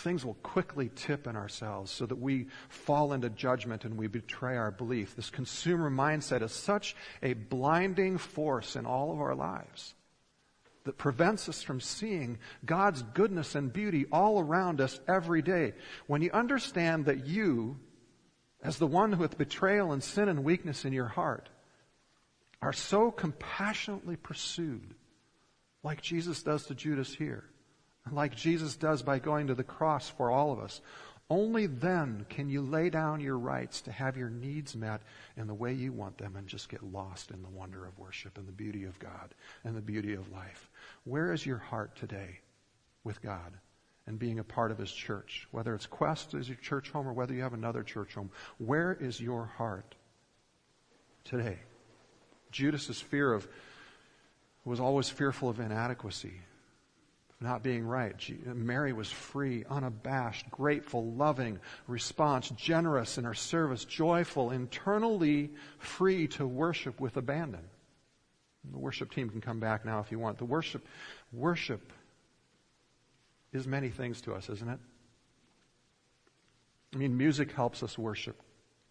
things 0.02 0.24
will 0.24 0.34
quickly 0.42 0.90
tip 0.94 1.26
in 1.26 1.36
ourselves 1.36 1.90
so 1.90 2.04
that 2.06 2.18
we 2.18 2.46
fall 2.68 3.12
into 3.12 3.30
judgment 3.30 3.84
and 3.84 3.96
we 3.96 4.06
betray 4.06 4.56
our 4.56 4.70
belief. 4.70 5.16
This 5.16 5.30
consumer 5.30 5.90
mindset 5.90 6.42
is 6.42 6.52
such 6.52 6.94
a 7.22 7.32
blinding 7.32 8.18
force 8.18 8.76
in 8.76 8.84
all 8.84 9.12
of 9.12 9.20
our 9.20 9.34
lives 9.34 9.94
that 10.84 10.98
prevents 10.98 11.48
us 11.48 11.62
from 11.62 11.80
seeing 11.80 12.38
God's 12.64 13.02
goodness 13.14 13.54
and 13.54 13.72
beauty 13.72 14.06
all 14.10 14.40
around 14.40 14.80
us 14.80 15.00
every 15.06 15.42
day. 15.42 15.74
When 16.06 16.22
you 16.22 16.30
understand 16.32 17.06
that 17.06 17.26
you, 17.26 17.78
as 18.62 18.78
the 18.78 18.86
one 18.86 19.16
with 19.18 19.38
betrayal 19.38 19.92
and 19.92 20.02
sin 20.02 20.28
and 20.28 20.44
weakness 20.44 20.84
in 20.84 20.92
your 20.92 21.06
heart, 21.06 21.48
are 22.60 22.72
so 22.72 23.10
compassionately 23.10 24.16
pursued, 24.16 24.94
like 25.82 26.02
Jesus 26.02 26.42
does 26.42 26.66
to 26.66 26.74
Judas 26.74 27.14
here, 27.14 27.44
like 28.10 28.34
Jesus 28.34 28.76
does 28.76 29.02
by 29.02 29.18
going 29.18 29.46
to 29.46 29.54
the 29.54 29.62
cross 29.62 30.08
for 30.08 30.30
all 30.30 30.52
of 30.52 30.58
us. 30.58 30.80
Only 31.30 31.66
then 31.66 32.26
can 32.28 32.50
you 32.50 32.60
lay 32.60 32.90
down 32.90 33.20
your 33.20 33.38
rights 33.38 33.80
to 33.82 33.92
have 33.92 34.18
your 34.18 34.28
needs 34.28 34.76
met 34.76 35.00
in 35.36 35.46
the 35.46 35.54
way 35.54 35.72
you 35.72 35.92
want 35.92 36.18
them 36.18 36.36
and 36.36 36.46
just 36.46 36.68
get 36.68 36.82
lost 36.82 37.30
in 37.30 37.40
the 37.42 37.48
wonder 37.48 37.86
of 37.86 37.98
worship 37.98 38.36
and 38.36 38.46
the 38.46 38.52
beauty 38.52 38.84
of 38.84 38.98
God 38.98 39.34
and 39.64 39.74
the 39.74 39.80
beauty 39.80 40.12
of 40.12 40.30
life. 40.30 40.68
Where 41.04 41.32
is 41.32 41.46
your 41.46 41.58
heart 41.58 41.96
today 41.96 42.40
with 43.02 43.22
God 43.22 43.56
and 44.06 44.18
being 44.18 44.40
a 44.40 44.44
part 44.44 44.72
of 44.72 44.78
His 44.78 44.92
church? 44.92 45.48
Whether 45.52 45.74
it's 45.74 45.86
Quest 45.86 46.34
as 46.34 46.48
your 46.48 46.58
church 46.58 46.90
home 46.90 47.08
or 47.08 47.14
whether 47.14 47.32
you 47.32 47.42
have 47.42 47.54
another 47.54 47.82
church 47.82 48.14
home, 48.14 48.30
where 48.58 48.92
is 48.92 49.18
your 49.18 49.46
heart 49.46 49.94
today? 51.24 51.60
Judas's 52.50 53.00
fear 53.00 53.32
of 53.32 53.48
was 54.66 54.80
always 54.80 55.08
fearful 55.08 55.48
of 55.48 55.60
inadequacy 55.60 56.40
not 57.42 57.62
being 57.62 57.84
right. 57.84 58.14
Mary 58.46 58.92
was 58.92 59.10
free, 59.10 59.64
unabashed, 59.68 60.50
grateful, 60.50 61.12
loving, 61.12 61.58
response, 61.86 62.50
generous 62.50 63.18
in 63.18 63.24
her 63.24 63.34
service, 63.34 63.84
joyful, 63.84 64.50
internally 64.50 65.50
free 65.78 66.28
to 66.28 66.46
worship 66.46 67.00
with 67.00 67.16
abandon. 67.16 67.62
The 68.70 68.78
worship 68.78 69.12
team 69.12 69.28
can 69.28 69.40
come 69.40 69.60
back 69.60 69.84
now 69.84 70.00
if 70.00 70.12
you 70.12 70.18
want. 70.18 70.38
The 70.38 70.44
worship, 70.44 70.86
worship 71.32 71.92
is 73.52 73.66
many 73.66 73.88
things 73.88 74.20
to 74.22 74.34
us, 74.34 74.48
isn't 74.48 74.68
it? 74.68 74.78
I 76.94 76.98
mean, 76.98 77.16
music 77.16 77.52
helps 77.52 77.82
us 77.82 77.98
worship 77.98 78.40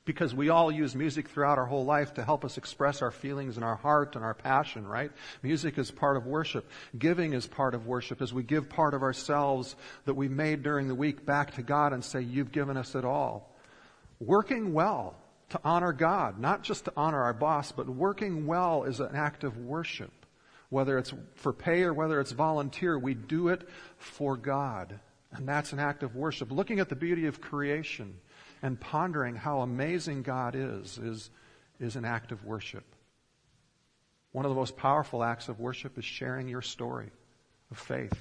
because 0.03 0.33
we 0.33 0.49
all 0.49 0.71
use 0.71 0.95
music 0.95 1.29
throughout 1.29 1.59
our 1.59 1.65
whole 1.65 1.85
life 1.85 2.15
to 2.15 2.23
help 2.23 2.43
us 2.43 2.57
express 2.57 3.01
our 3.01 3.11
feelings 3.11 3.55
and 3.55 3.63
our 3.63 3.75
heart 3.75 4.15
and 4.15 4.25
our 4.25 4.33
passion, 4.33 4.87
right? 4.87 5.11
Music 5.43 5.77
is 5.77 5.91
part 5.91 6.17
of 6.17 6.25
worship. 6.25 6.67
Giving 6.97 7.33
is 7.33 7.45
part 7.45 7.75
of 7.75 7.85
worship 7.85 8.21
as 8.21 8.33
we 8.33 8.41
give 8.41 8.67
part 8.67 8.95
of 8.95 9.03
ourselves 9.03 9.75
that 10.05 10.15
we 10.15 10.27
made 10.27 10.63
during 10.63 10.87
the 10.87 10.95
week 10.95 11.25
back 11.25 11.53
to 11.55 11.61
God 11.61 11.93
and 11.93 12.03
say, 12.03 12.21
You've 12.21 12.51
given 12.51 12.77
us 12.77 12.95
it 12.95 13.05
all. 13.05 13.55
Working 14.19 14.73
well 14.73 15.15
to 15.49 15.59
honor 15.63 15.93
God, 15.93 16.39
not 16.39 16.63
just 16.63 16.85
to 16.85 16.93
honor 16.97 17.21
our 17.21 17.33
boss, 17.33 17.71
but 17.71 17.87
working 17.87 18.47
well 18.47 18.83
is 18.85 18.99
an 18.99 19.15
act 19.15 19.43
of 19.43 19.57
worship. 19.57 20.11
Whether 20.69 20.97
it's 20.97 21.13
for 21.35 21.53
pay 21.53 21.83
or 21.83 21.93
whether 21.93 22.19
it's 22.19 22.31
volunteer, 22.31 22.97
we 22.97 23.13
do 23.13 23.49
it 23.49 23.67
for 23.97 24.37
God. 24.37 24.99
And 25.33 25.47
that's 25.47 25.73
an 25.73 25.79
act 25.79 26.01
of 26.01 26.15
worship. 26.15 26.51
Looking 26.51 26.79
at 26.79 26.89
the 26.89 26.95
beauty 26.95 27.27
of 27.27 27.41
creation 27.41 28.15
and 28.61 28.79
pondering 28.79 29.35
how 29.35 29.61
amazing 29.61 30.21
God 30.23 30.55
is, 30.55 30.97
is, 30.97 31.29
is 31.79 31.95
an 31.95 32.05
act 32.05 32.31
of 32.31 32.45
worship. 32.45 32.83
One 34.31 34.45
of 34.45 34.49
the 34.49 34.55
most 34.55 34.77
powerful 34.77 35.23
acts 35.23 35.49
of 35.49 35.59
worship 35.59 35.97
is 35.97 36.05
sharing 36.05 36.47
your 36.47 36.61
story 36.61 37.11
of 37.69 37.77
faith. 37.77 38.13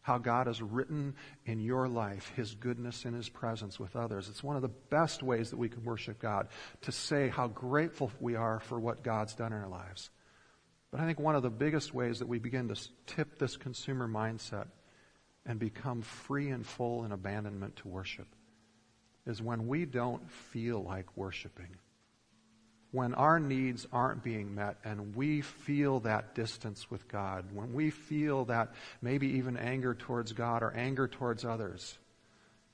How 0.00 0.18
God 0.18 0.46
has 0.46 0.62
written 0.62 1.14
in 1.44 1.60
your 1.60 1.88
life 1.88 2.32
His 2.36 2.54
goodness 2.54 3.04
in 3.04 3.12
His 3.12 3.28
presence 3.28 3.78
with 3.78 3.96
others. 3.96 4.28
It's 4.28 4.42
one 4.42 4.56
of 4.56 4.62
the 4.62 4.68
best 4.68 5.22
ways 5.22 5.50
that 5.50 5.56
we 5.56 5.68
can 5.68 5.84
worship 5.84 6.20
God, 6.20 6.48
to 6.82 6.92
say 6.92 7.28
how 7.28 7.48
grateful 7.48 8.12
we 8.20 8.36
are 8.36 8.60
for 8.60 8.78
what 8.78 9.02
God's 9.02 9.34
done 9.34 9.52
in 9.52 9.58
our 9.58 9.68
lives. 9.68 10.10
But 10.92 11.00
I 11.00 11.06
think 11.06 11.18
one 11.18 11.34
of 11.34 11.42
the 11.42 11.50
biggest 11.50 11.92
ways 11.92 12.20
that 12.20 12.28
we 12.28 12.38
begin 12.38 12.68
to 12.68 12.80
tip 13.06 13.38
this 13.38 13.56
consumer 13.56 14.06
mindset 14.06 14.68
and 15.44 15.58
become 15.58 16.02
free 16.02 16.50
and 16.50 16.64
full 16.64 17.04
in 17.04 17.10
abandonment 17.10 17.76
to 17.76 17.88
worship 17.88 18.28
is 19.26 19.42
when 19.42 19.66
we 19.66 19.84
don't 19.84 20.30
feel 20.30 20.82
like 20.82 21.16
worshiping. 21.16 21.76
When 22.92 23.14
our 23.14 23.40
needs 23.40 23.86
aren't 23.92 24.22
being 24.22 24.54
met 24.54 24.76
and 24.84 25.14
we 25.16 25.40
feel 25.40 26.00
that 26.00 26.34
distance 26.34 26.90
with 26.90 27.08
God, 27.08 27.44
when 27.52 27.74
we 27.74 27.90
feel 27.90 28.44
that 28.46 28.72
maybe 29.02 29.26
even 29.38 29.56
anger 29.56 29.94
towards 29.94 30.32
God 30.32 30.62
or 30.62 30.72
anger 30.72 31.08
towards 31.08 31.44
others, 31.44 31.98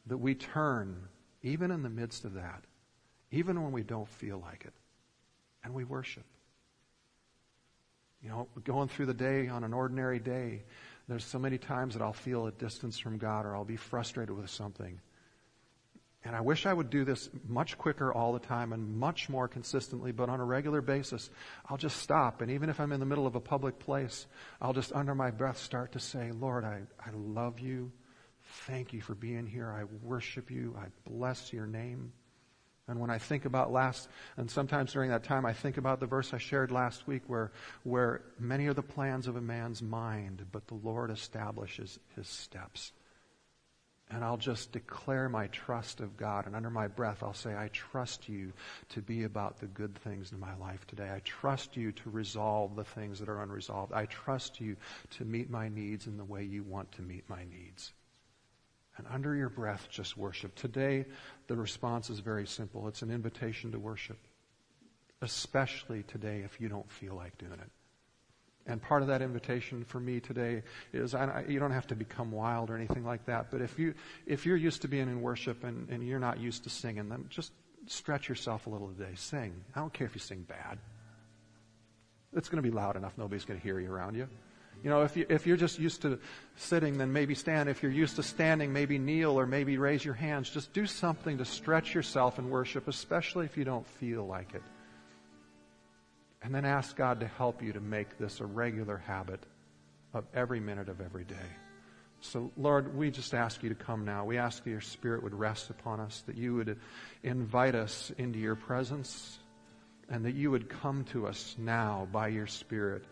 that 0.07 0.19
we 0.19 0.35
turn, 0.35 1.09
even 1.43 1.71
in 1.71 1.83
the 1.83 1.91
midst 1.91 2.25
of 2.25 2.35
that, 2.35 2.62
even 3.31 3.62
when 3.62 3.73
we 3.73 3.83
don't 3.83 4.09
feel 4.09 4.38
like 4.38 4.65
it, 4.65 4.75
and 5.65 5.75
we 5.75 5.85
worship. 5.85 6.25
You 8.23 8.29
know, 8.29 8.49
going 8.62 8.88
through 8.88 9.07
the 9.07 9.15
day 9.15 9.49
on 9.49 9.65
an 9.65 9.73
ordinary 9.73 10.21
day, 10.21 10.62
there's 11.09 11.25
so 11.25 11.38
many 11.38 11.59
times 11.59 11.95
that 11.95 12.03
I'll 12.03 12.12
feel 12.12 12.47
a 12.47 12.53
distance 12.53 12.99
from 12.99 13.19
God 13.19 13.47
or 13.47 13.57
I'll 13.57 13.65
be 13.65 13.77
frustrated 13.77 14.37
with 14.37 14.51
something. 14.51 15.01
And 16.24 16.37
I 16.37 16.40
wish 16.40 16.66
I 16.66 16.72
would 16.72 16.88
do 16.88 17.04
this 17.04 17.28
much 17.48 17.76
quicker 17.76 18.12
all 18.12 18.32
the 18.32 18.38
time 18.38 18.72
and 18.72 18.96
much 18.96 19.28
more 19.28 19.48
consistently, 19.48 20.12
but 20.12 20.28
on 20.28 20.38
a 20.38 20.44
regular 20.44 20.80
basis, 20.80 21.30
I'll 21.68 21.76
just 21.76 21.96
stop. 21.96 22.42
And 22.42 22.50
even 22.52 22.70
if 22.70 22.78
I'm 22.78 22.92
in 22.92 23.00
the 23.00 23.06
middle 23.06 23.26
of 23.26 23.35
a 23.35 23.40
public 23.40 23.80
place, 23.80 24.26
I'll 24.61 24.72
just 24.72 24.92
under 24.92 25.16
my 25.16 25.32
breath 25.32 25.58
start 25.58 25.92
to 25.92 25.98
say, 25.98 26.30
Lord, 26.30 26.64
I, 26.64 26.82
I 27.00 27.11
love 27.12 27.58
you. 27.58 27.90
Thank 28.66 28.92
you 28.92 29.00
for 29.00 29.14
being 29.14 29.46
here. 29.46 29.68
I 29.68 29.85
worship 30.06 30.50
you. 30.50 30.76
I 30.78 30.87
bless 31.11 31.52
your 31.52 31.66
name. 31.66 32.12
And 32.88 33.00
when 33.00 33.11
I 33.11 33.18
think 33.18 33.44
about 33.44 33.72
last, 33.72 34.08
and 34.37 34.50
sometimes 34.50 34.92
during 34.92 35.11
that 35.11 35.24
time, 35.24 35.46
I 35.46 35.52
think 35.52 35.76
about 35.76 35.98
the 35.98 36.06
verse 36.06 36.35
I 36.35 36.38
shared 36.38 36.70
last 36.70 37.06
week 37.06 37.22
where, 37.26 37.52
where 37.85 38.22
many 38.38 38.66
are 38.66 38.74
the 38.74 38.82
plans 38.82 39.28
of 39.28 39.37
a 39.37 39.40
man's 39.40 39.82
mind, 39.82 40.44
but 40.52 40.66
the 40.66 40.74
Lord 40.74 41.11
establishes 41.11 41.98
his 42.16 42.28
steps. 42.28 42.92
And 44.14 44.22
I'll 44.22 44.37
just 44.37 44.72
declare 44.72 45.29
my 45.29 45.46
trust 45.48 46.01
of 46.01 46.16
God. 46.18 46.46
And 46.46 46.55
under 46.55 46.68
my 46.68 46.87
breath, 46.87 47.22
I'll 47.22 47.33
say, 47.33 47.57
I 47.57 47.68
trust 47.72 48.29
you 48.29 48.53
to 48.90 49.01
be 49.01 49.25
about 49.25 49.59
the 49.59 49.66
good 49.66 49.94
things 49.94 50.33
in 50.33 50.40
my 50.40 50.55
life 50.57 50.87
today. 50.87 51.11
I 51.11 51.20
trust 51.20 51.77
you 51.77 51.92
to 51.92 52.11
resolve 52.11 52.77
the 52.77 52.85
things 52.85 53.18
that 53.20 53.31
are 53.31 53.42
unresolved. 53.42 53.92
I 53.92 54.05
trust 54.07 54.61
you 54.61 54.77
to 55.12 55.25
meet 55.25 55.48
my 55.48 55.68
needs 55.68 56.07
in 56.07 56.18
the 56.18 56.25
way 56.25 56.44
you 56.44 56.62
want 56.62 56.92
to 56.92 57.03
meet 57.03 57.29
my 57.29 57.44
needs. 57.44 57.92
And 58.98 59.07
under 59.11 59.35
your 59.35 59.48
breath, 59.48 59.88
just 59.90 60.18
worship. 60.18 60.55
Today, 60.55 61.07
the 61.46 61.57
response 61.57 62.11
is 62.11 62.20
very 62.20 62.46
simple 62.46 62.88
it's 62.88 63.03
an 63.03 63.11
invitation 63.11 63.72
to 63.72 63.79
worship, 63.79 64.18
especially 65.22 66.03
today 66.03 66.42
if 66.44 66.61
you 66.61 66.68
don't 66.68 66.90
feel 66.90 67.14
like 67.14 67.38
doing 67.38 67.53
it. 67.53 67.70
And 68.66 68.81
part 68.81 69.03
of 69.03 69.09
that 69.09 69.22
invitation 69.22 69.85
for 69.85 69.98
me 69.98 70.20
today 70.20 70.62
is 70.92 71.14
I, 71.14 71.44
you 71.48 71.59
don't 71.59 71.72
have 71.72 71.88
to 71.88 71.96
become 71.96 72.31
wild 72.31 72.70
or 72.70 72.77
anything 72.77 73.05
like 73.05 73.27
that, 73.27 73.51
but 73.51 73.61
if, 73.61 73.77
you, 73.79 73.94
if 74.25 74.46
you're 74.46 74.57
used 74.57 74.83
to 74.83 74.88
being 74.88 75.09
in 75.09 75.20
worship 75.20 75.64
and, 75.64 75.88
and 75.90 76.07
you're 76.07 76.20
not 76.20 76.38
used 76.38 76.62
to 76.64 76.70
singing, 76.70 77.09
then 77.09 77.27
just 77.29 77.53
stretch 77.87 78.29
yourself 78.29 78.66
a 78.68 78.70
little 78.70 78.88
today. 78.88 79.12
Sing. 79.16 79.53
I 79.75 79.81
don't 79.81 79.92
care 79.92 80.07
if 80.07 80.14
you 80.14 80.20
sing 80.20 80.42
bad. 80.42 80.79
It's 82.35 82.48
going 82.48 82.62
to 82.62 82.68
be 82.68 82.75
loud 82.75 82.96
enough, 82.96 83.14
nobody's 83.18 83.44
going 83.44 83.59
to 83.59 83.64
hear 83.64 83.81
you 83.81 83.92
around 83.92 84.14
you. 84.14 84.29
You 84.83 84.90
know, 84.90 85.03
if, 85.03 85.16
you, 85.16 85.27
if 85.29 85.46
you're 85.46 85.57
just 85.57 85.79
used 85.79 86.03
to 86.03 86.18
sitting, 86.57 86.98
then 86.98 87.12
maybe 87.12 87.35
stand. 87.35 87.68
If 87.68 87.83
you're 87.83 87.92
used 87.92 88.16
to 88.16 88.22
standing, 88.22 88.72
maybe 88.72 88.98
kneel 88.98 89.38
or 89.38 89.46
maybe 89.46 89.79
raise 89.79 90.05
your 90.05 90.14
hands. 90.14 90.51
Just 90.51 90.72
do 90.72 90.87
something 90.87 91.38
to 91.38 91.44
stretch 91.44 91.94
yourself 91.94 92.38
in 92.38 92.51
worship, 92.51 92.88
especially 92.88 93.44
if 93.44 93.57
you 93.57 93.64
don't 93.64 93.87
feel 93.87 94.27
like 94.27 94.55
it. 94.55 94.62
And 96.42 96.55
then 96.55 96.64
ask 96.64 96.96
God 96.96 97.20
to 97.20 97.26
help 97.26 97.62
you 97.62 97.72
to 97.74 97.81
make 97.81 98.18
this 98.18 98.40
a 98.40 98.46
regular 98.46 98.96
habit 98.96 99.40
of 100.12 100.24
every 100.35 100.61
minute 100.61 100.88
of 100.88 101.00
every 101.00 101.24
day. 101.24 101.37
So, 102.20 102.52
Lord, 102.57 102.96
we 102.96 103.11
just 103.11 103.35
ask 103.35 103.62
you 103.62 103.68
to 103.68 103.74
come 103.74 104.05
now. 104.05 104.24
We 104.24 104.38
ask 104.38 104.62
that 104.62 104.70
your 104.70 104.81
Spirit 104.81 105.22
would 105.22 105.35
rest 105.35 105.70
upon 105.70 106.00
us, 106.00 106.22
that 106.26 106.37
you 106.37 106.55
would 106.55 106.78
invite 107.22 107.74
us 107.74 108.12
into 108.16 108.38
your 108.38 108.55
presence, 108.55 109.38
and 110.09 110.24
that 110.24 110.35
you 110.35 110.50
would 110.50 110.68
come 110.68 111.05
to 111.07 111.26
us 111.26 111.57
now 111.59 112.07
by 112.12 112.28
your 112.28 112.46
Spirit. 112.46 113.05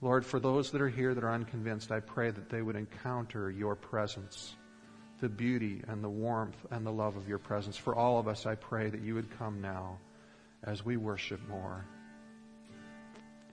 Lord, 0.00 0.26
for 0.26 0.40
those 0.40 0.72
that 0.72 0.82
are 0.82 0.88
here 0.88 1.14
that 1.14 1.24
are 1.24 1.32
unconvinced, 1.32 1.92
I 1.92 2.00
pray 2.00 2.30
that 2.30 2.50
they 2.50 2.60
would 2.60 2.76
encounter 2.76 3.50
your 3.50 3.76
presence, 3.76 4.54
the 5.20 5.28
beauty 5.28 5.82
and 5.86 6.02
the 6.02 6.10
warmth 6.10 6.56
and 6.70 6.84
the 6.84 6.92
love 6.92 7.16
of 7.16 7.28
your 7.28 7.38
presence. 7.38 7.76
For 7.76 7.94
all 7.94 8.18
of 8.18 8.26
us, 8.26 8.44
I 8.46 8.56
pray 8.56 8.90
that 8.90 9.00
you 9.00 9.14
would 9.14 9.38
come 9.38 9.62
now 9.62 9.98
as 10.64 10.84
we 10.84 10.96
worship 10.96 11.40
more 11.48 11.86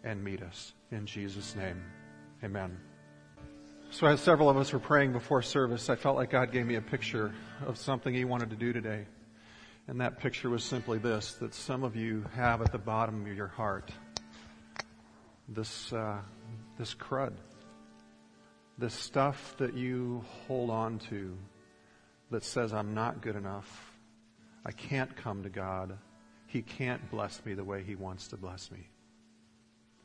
and 0.03 0.23
meet 0.23 0.41
us. 0.41 0.73
In 0.91 1.05
Jesus' 1.05 1.55
name, 1.55 1.81
amen. 2.43 2.77
So, 3.91 4.05
as 4.05 4.21
several 4.21 4.49
of 4.49 4.57
us 4.57 4.71
were 4.71 4.79
praying 4.79 5.13
before 5.13 5.41
service, 5.41 5.89
I 5.89 5.95
felt 5.95 6.15
like 6.15 6.29
God 6.29 6.51
gave 6.51 6.65
me 6.65 6.75
a 6.75 6.81
picture 6.81 7.33
of 7.65 7.77
something 7.77 8.13
He 8.13 8.23
wanted 8.23 8.51
to 8.51 8.55
do 8.55 8.71
today. 8.71 9.05
And 9.87 9.99
that 10.01 10.19
picture 10.19 10.49
was 10.49 10.63
simply 10.63 10.99
this 10.99 11.33
that 11.35 11.55
some 11.55 11.83
of 11.83 11.95
you 11.95 12.23
have 12.35 12.61
at 12.61 12.71
the 12.71 12.77
bottom 12.77 13.25
of 13.25 13.35
your 13.35 13.47
heart 13.47 13.91
this, 15.47 15.91
uh, 15.91 16.19
this 16.77 16.93
crud, 16.93 17.33
this 18.77 18.93
stuff 18.93 19.55
that 19.57 19.73
you 19.73 20.23
hold 20.47 20.69
on 20.69 20.99
to 21.09 21.35
that 22.29 22.43
says, 22.43 22.73
I'm 22.73 22.93
not 22.93 23.21
good 23.21 23.35
enough. 23.35 23.97
I 24.65 24.71
can't 24.71 25.15
come 25.15 25.41
to 25.43 25.49
God. 25.49 25.97
He 26.45 26.61
can't 26.61 27.09
bless 27.09 27.43
me 27.45 27.55
the 27.55 27.63
way 27.63 27.83
He 27.83 27.95
wants 27.95 28.27
to 28.27 28.37
bless 28.37 28.71
me. 28.71 28.87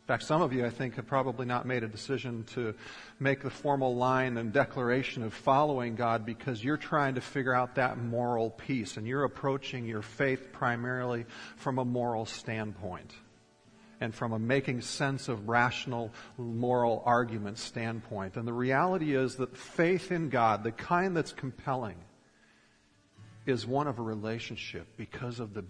In 0.04 0.08
fact, 0.08 0.24
some 0.24 0.42
of 0.42 0.52
you, 0.52 0.66
I 0.66 0.68
think, 0.68 0.96
have 0.96 1.06
probably 1.06 1.46
not 1.46 1.64
made 1.64 1.82
a 1.82 1.88
decision 1.88 2.44
to 2.52 2.74
make 3.18 3.40
the 3.40 3.48
formal 3.48 3.96
line 3.96 4.36
and 4.36 4.52
declaration 4.52 5.22
of 5.22 5.32
following 5.32 5.94
God 5.94 6.26
because 6.26 6.62
you're 6.62 6.76
trying 6.76 7.14
to 7.14 7.22
figure 7.22 7.54
out 7.54 7.76
that 7.76 7.96
moral 7.96 8.50
piece 8.50 8.98
and 8.98 9.06
you're 9.06 9.24
approaching 9.24 9.86
your 9.86 10.02
faith 10.02 10.52
primarily 10.52 11.24
from 11.56 11.78
a 11.78 11.86
moral 11.86 12.26
standpoint 12.26 13.14
and 14.02 14.14
from 14.14 14.34
a 14.34 14.38
making 14.38 14.82
sense 14.82 15.28
of 15.28 15.48
rational 15.48 16.12
moral 16.36 17.02
argument 17.06 17.56
standpoint. 17.56 18.36
And 18.36 18.46
the 18.46 18.52
reality 18.52 19.16
is 19.16 19.36
that 19.36 19.56
faith 19.56 20.12
in 20.12 20.28
God, 20.28 20.64
the 20.64 20.72
kind 20.72 21.16
that's 21.16 21.32
compelling, 21.32 21.96
is 23.46 23.66
one 23.66 23.86
of 23.86 23.98
a 23.98 24.02
relationship 24.02 24.86
because 24.98 25.40
of 25.40 25.54
the 25.54 25.64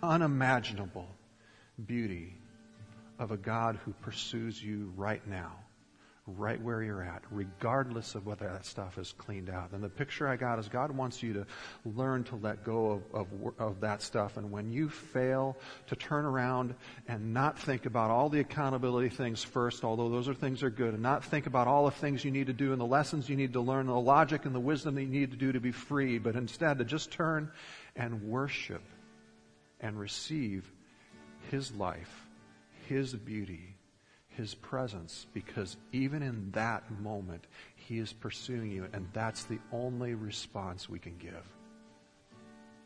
unimaginable 0.00 1.08
beauty 1.84 2.38
of 3.18 3.30
a 3.30 3.36
God 3.36 3.78
who 3.84 3.92
pursues 3.92 4.62
you 4.62 4.92
right 4.96 5.24
now, 5.26 5.52
right 6.26 6.60
where 6.60 6.82
you're 6.82 7.02
at, 7.02 7.22
regardless 7.30 8.14
of 8.14 8.26
whether 8.26 8.48
that 8.48 8.64
stuff 8.64 8.98
is 8.98 9.12
cleaned 9.12 9.50
out. 9.50 9.72
And 9.72 9.84
the 9.84 9.88
picture 9.88 10.26
I 10.26 10.36
got 10.36 10.58
is 10.58 10.68
God 10.68 10.90
wants 10.90 11.22
you 11.22 11.32
to 11.34 11.46
learn 11.84 12.24
to 12.24 12.36
let 12.36 12.64
go 12.64 13.02
of, 13.12 13.14
of, 13.14 13.54
of 13.58 13.80
that 13.82 14.02
stuff. 14.02 14.36
And 14.36 14.50
when 14.50 14.72
you 14.72 14.88
fail, 14.88 15.56
to 15.88 15.96
turn 15.96 16.24
around 16.24 16.74
and 17.06 17.34
not 17.34 17.58
think 17.58 17.86
about 17.86 18.10
all 18.10 18.28
the 18.28 18.40
accountability 18.40 19.10
things 19.10 19.44
first, 19.44 19.84
although 19.84 20.08
those 20.08 20.28
are 20.28 20.34
things 20.34 20.62
are 20.62 20.70
good, 20.70 20.94
and 20.94 21.02
not 21.02 21.24
think 21.24 21.46
about 21.46 21.68
all 21.68 21.84
the 21.84 21.92
things 21.92 22.24
you 22.24 22.30
need 22.30 22.46
to 22.46 22.52
do 22.52 22.72
and 22.72 22.80
the 22.80 22.86
lessons 22.86 23.28
you 23.28 23.36
need 23.36 23.52
to 23.52 23.60
learn, 23.60 23.86
the 23.86 23.94
logic 23.94 24.44
and 24.44 24.54
the 24.54 24.60
wisdom 24.60 24.94
that 24.96 25.02
you 25.02 25.08
need 25.08 25.30
to 25.30 25.36
do 25.36 25.52
to 25.52 25.60
be 25.60 25.72
free, 25.72 26.18
but 26.18 26.34
instead 26.34 26.78
to 26.78 26.84
just 26.84 27.12
turn 27.12 27.50
and 27.94 28.22
worship 28.22 28.82
and 29.80 29.98
receive 29.98 30.68
His 31.50 31.70
life 31.72 32.23
his 32.88 33.14
beauty, 33.14 33.76
His 34.28 34.54
presence, 34.54 35.26
because 35.32 35.76
even 35.92 36.22
in 36.22 36.50
that 36.52 36.90
moment, 37.00 37.46
He 37.76 37.98
is 37.98 38.12
pursuing 38.12 38.70
you, 38.70 38.86
and 38.92 39.06
that's 39.12 39.44
the 39.44 39.58
only 39.72 40.14
response 40.14 40.88
we 40.88 40.98
can 40.98 41.16
give. 41.18 41.44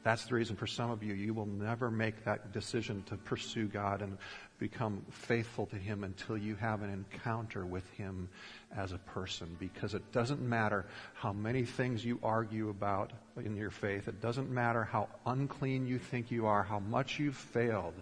That's 0.05 0.27
the 0.27 0.37
reason 0.37 0.57
for 0.57 0.67
some 0.67 0.91
of 0.91 1.03
you, 1.03 1.15
you 1.15 1.35
will 1.35 1.47
never 1.47 1.91
make 1.91 2.25
that 2.25 2.53
decision 2.53 3.03
to 3.07 3.17
pursue 3.17 3.67
God 3.67 4.01
and 4.01 4.17
become 4.59 5.05
faithful 5.11 5.67
to 5.67 5.77
Him 5.77 6.05
until 6.05 6.39
you 6.39 6.55
have 6.55 6.83
an 6.83 6.91
encounter 6.91 7.67
with 7.67 7.89
Him 7.91 8.29
as 8.77 8.93
a 8.93 8.99
person. 8.99 9.57
Because 9.59 9.95
it 9.95 10.13
doesn't 10.13 10.41
matter 10.41 10.87
how 11.15 11.33
many 11.33 11.65
things 11.65 12.05
you 12.05 12.21
argue 12.23 12.69
about 12.69 13.13
in 13.45 13.57
your 13.57 13.71
faith, 13.71 14.07
it 14.07 14.21
doesn't 14.21 14.51
matter 14.51 14.85
how 14.85 15.09
unclean 15.27 15.87
you 15.87 15.99
think 15.99 16.31
you 16.31 16.47
are, 16.47 16.63
how 16.63 16.79
much 16.79 17.19
you've 17.19 17.37
failed 17.37 17.95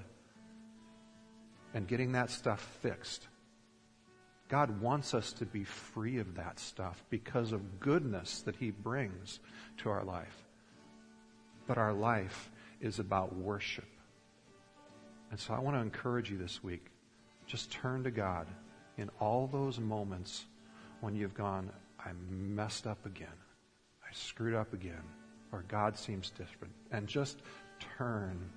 and 1.77 1.87
getting 1.87 2.13
that 2.13 2.31
stuff 2.31 2.61
fixed 2.81 3.29
God 4.49 4.81
wants 4.81 5.13
us 5.15 5.33
to 5.35 5.45
be 5.45 5.65
free 5.65 6.19
of 6.19 6.37
that 6.37 6.59
stuff 6.59 7.03
because 7.11 7.53
of 7.53 7.81
goodness 7.81 8.43
that 8.43 8.57
He 8.57 8.71
brings 8.71 9.41
to 9.79 9.91
our 9.91 10.05
life. 10.05 10.45
But 11.67 11.79
our 11.79 11.93
life 11.93 12.51
is 12.81 13.01
about 13.01 13.35
worship. 13.35 13.89
And 15.31 15.41
so 15.41 15.53
I 15.53 15.59
want 15.59 15.77
to 15.77 15.81
encourage 15.81 16.31
you 16.31 16.39
this 16.39 16.63
week. 16.63 16.87
Just 17.47 17.73
turn 17.73 18.05
to 18.05 18.11
God 18.13 18.47
in 18.99 19.11
all 19.21 19.49
those 19.49 19.81
moments 19.81 20.45
when 21.01 21.17
you've 21.17 21.35
gone, 21.35 21.71
I 21.99 22.11
messed 22.31 22.87
up 22.87 23.05
again. 23.05 23.29
I 24.09 24.13
screwed 24.13 24.55
up 24.55 24.73
again. 24.73 25.03
Or 25.51 25.65
God 25.67 25.99
seems 25.99 26.31
different. 26.31 26.73
And 26.93 27.09
just 27.09 27.41
turn 27.99 28.49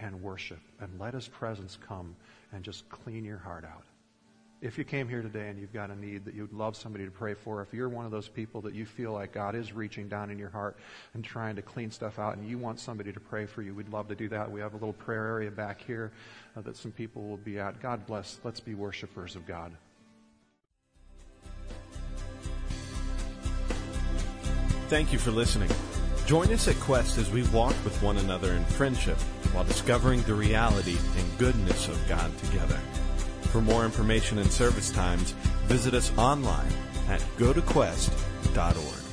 and 0.00 0.22
worship 0.22 0.60
and 0.80 0.98
let 0.98 1.14
His 1.14 1.28
presence 1.28 1.78
come 1.86 2.14
and 2.52 2.64
just 2.64 2.88
clean 2.88 3.24
your 3.24 3.38
heart 3.38 3.64
out. 3.64 3.84
If 4.60 4.76
you 4.76 4.82
came 4.82 5.08
here 5.08 5.22
today 5.22 5.48
and 5.50 5.58
you've 5.60 5.72
got 5.72 5.90
a 5.90 5.94
need 5.94 6.24
that 6.24 6.34
you'd 6.34 6.52
love 6.52 6.76
somebody 6.76 7.04
to 7.04 7.12
pray 7.12 7.34
for, 7.34 7.62
if 7.62 7.72
you're 7.72 7.88
one 7.88 8.04
of 8.04 8.10
those 8.10 8.28
people 8.28 8.60
that 8.62 8.74
you 8.74 8.86
feel 8.86 9.12
like 9.12 9.32
God 9.32 9.54
is 9.54 9.72
reaching 9.72 10.08
down 10.08 10.30
in 10.30 10.38
your 10.38 10.48
heart 10.48 10.76
and 11.14 11.22
trying 11.24 11.54
to 11.56 11.62
clean 11.62 11.92
stuff 11.92 12.18
out 12.18 12.36
and 12.36 12.48
you 12.48 12.58
want 12.58 12.80
somebody 12.80 13.12
to 13.12 13.20
pray 13.20 13.46
for 13.46 13.62
you, 13.62 13.72
we'd 13.72 13.88
love 13.88 14.08
to 14.08 14.16
do 14.16 14.28
that. 14.30 14.50
We 14.50 14.60
have 14.60 14.72
a 14.72 14.76
little 14.76 14.94
prayer 14.94 15.26
area 15.26 15.52
back 15.52 15.80
here 15.80 16.10
uh, 16.56 16.62
that 16.62 16.76
some 16.76 16.90
people 16.90 17.22
will 17.22 17.36
be 17.36 17.60
at. 17.60 17.80
God 17.80 18.04
bless. 18.04 18.40
Let's 18.42 18.58
be 18.58 18.74
worshipers 18.74 19.36
of 19.36 19.46
God. 19.46 19.70
Thank 24.88 25.12
you 25.12 25.18
for 25.18 25.30
listening. 25.30 25.70
Join 26.28 26.52
us 26.52 26.68
at 26.68 26.78
Quest 26.80 27.16
as 27.16 27.30
we 27.30 27.42
walk 27.44 27.74
with 27.86 28.02
one 28.02 28.18
another 28.18 28.52
in 28.52 28.62
friendship 28.62 29.16
while 29.54 29.64
discovering 29.64 30.20
the 30.24 30.34
reality 30.34 30.98
and 31.16 31.38
goodness 31.38 31.88
of 31.88 32.06
God 32.06 32.30
together. 32.36 32.78
For 33.50 33.62
more 33.62 33.86
information 33.86 34.36
and 34.36 34.52
service 34.52 34.90
times, 34.90 35.30
visit 35.68 35.94
us 35.94 36.12
online 36.18 36.70
at 37.08 37.22
gotoquest.org. 37.38 39.07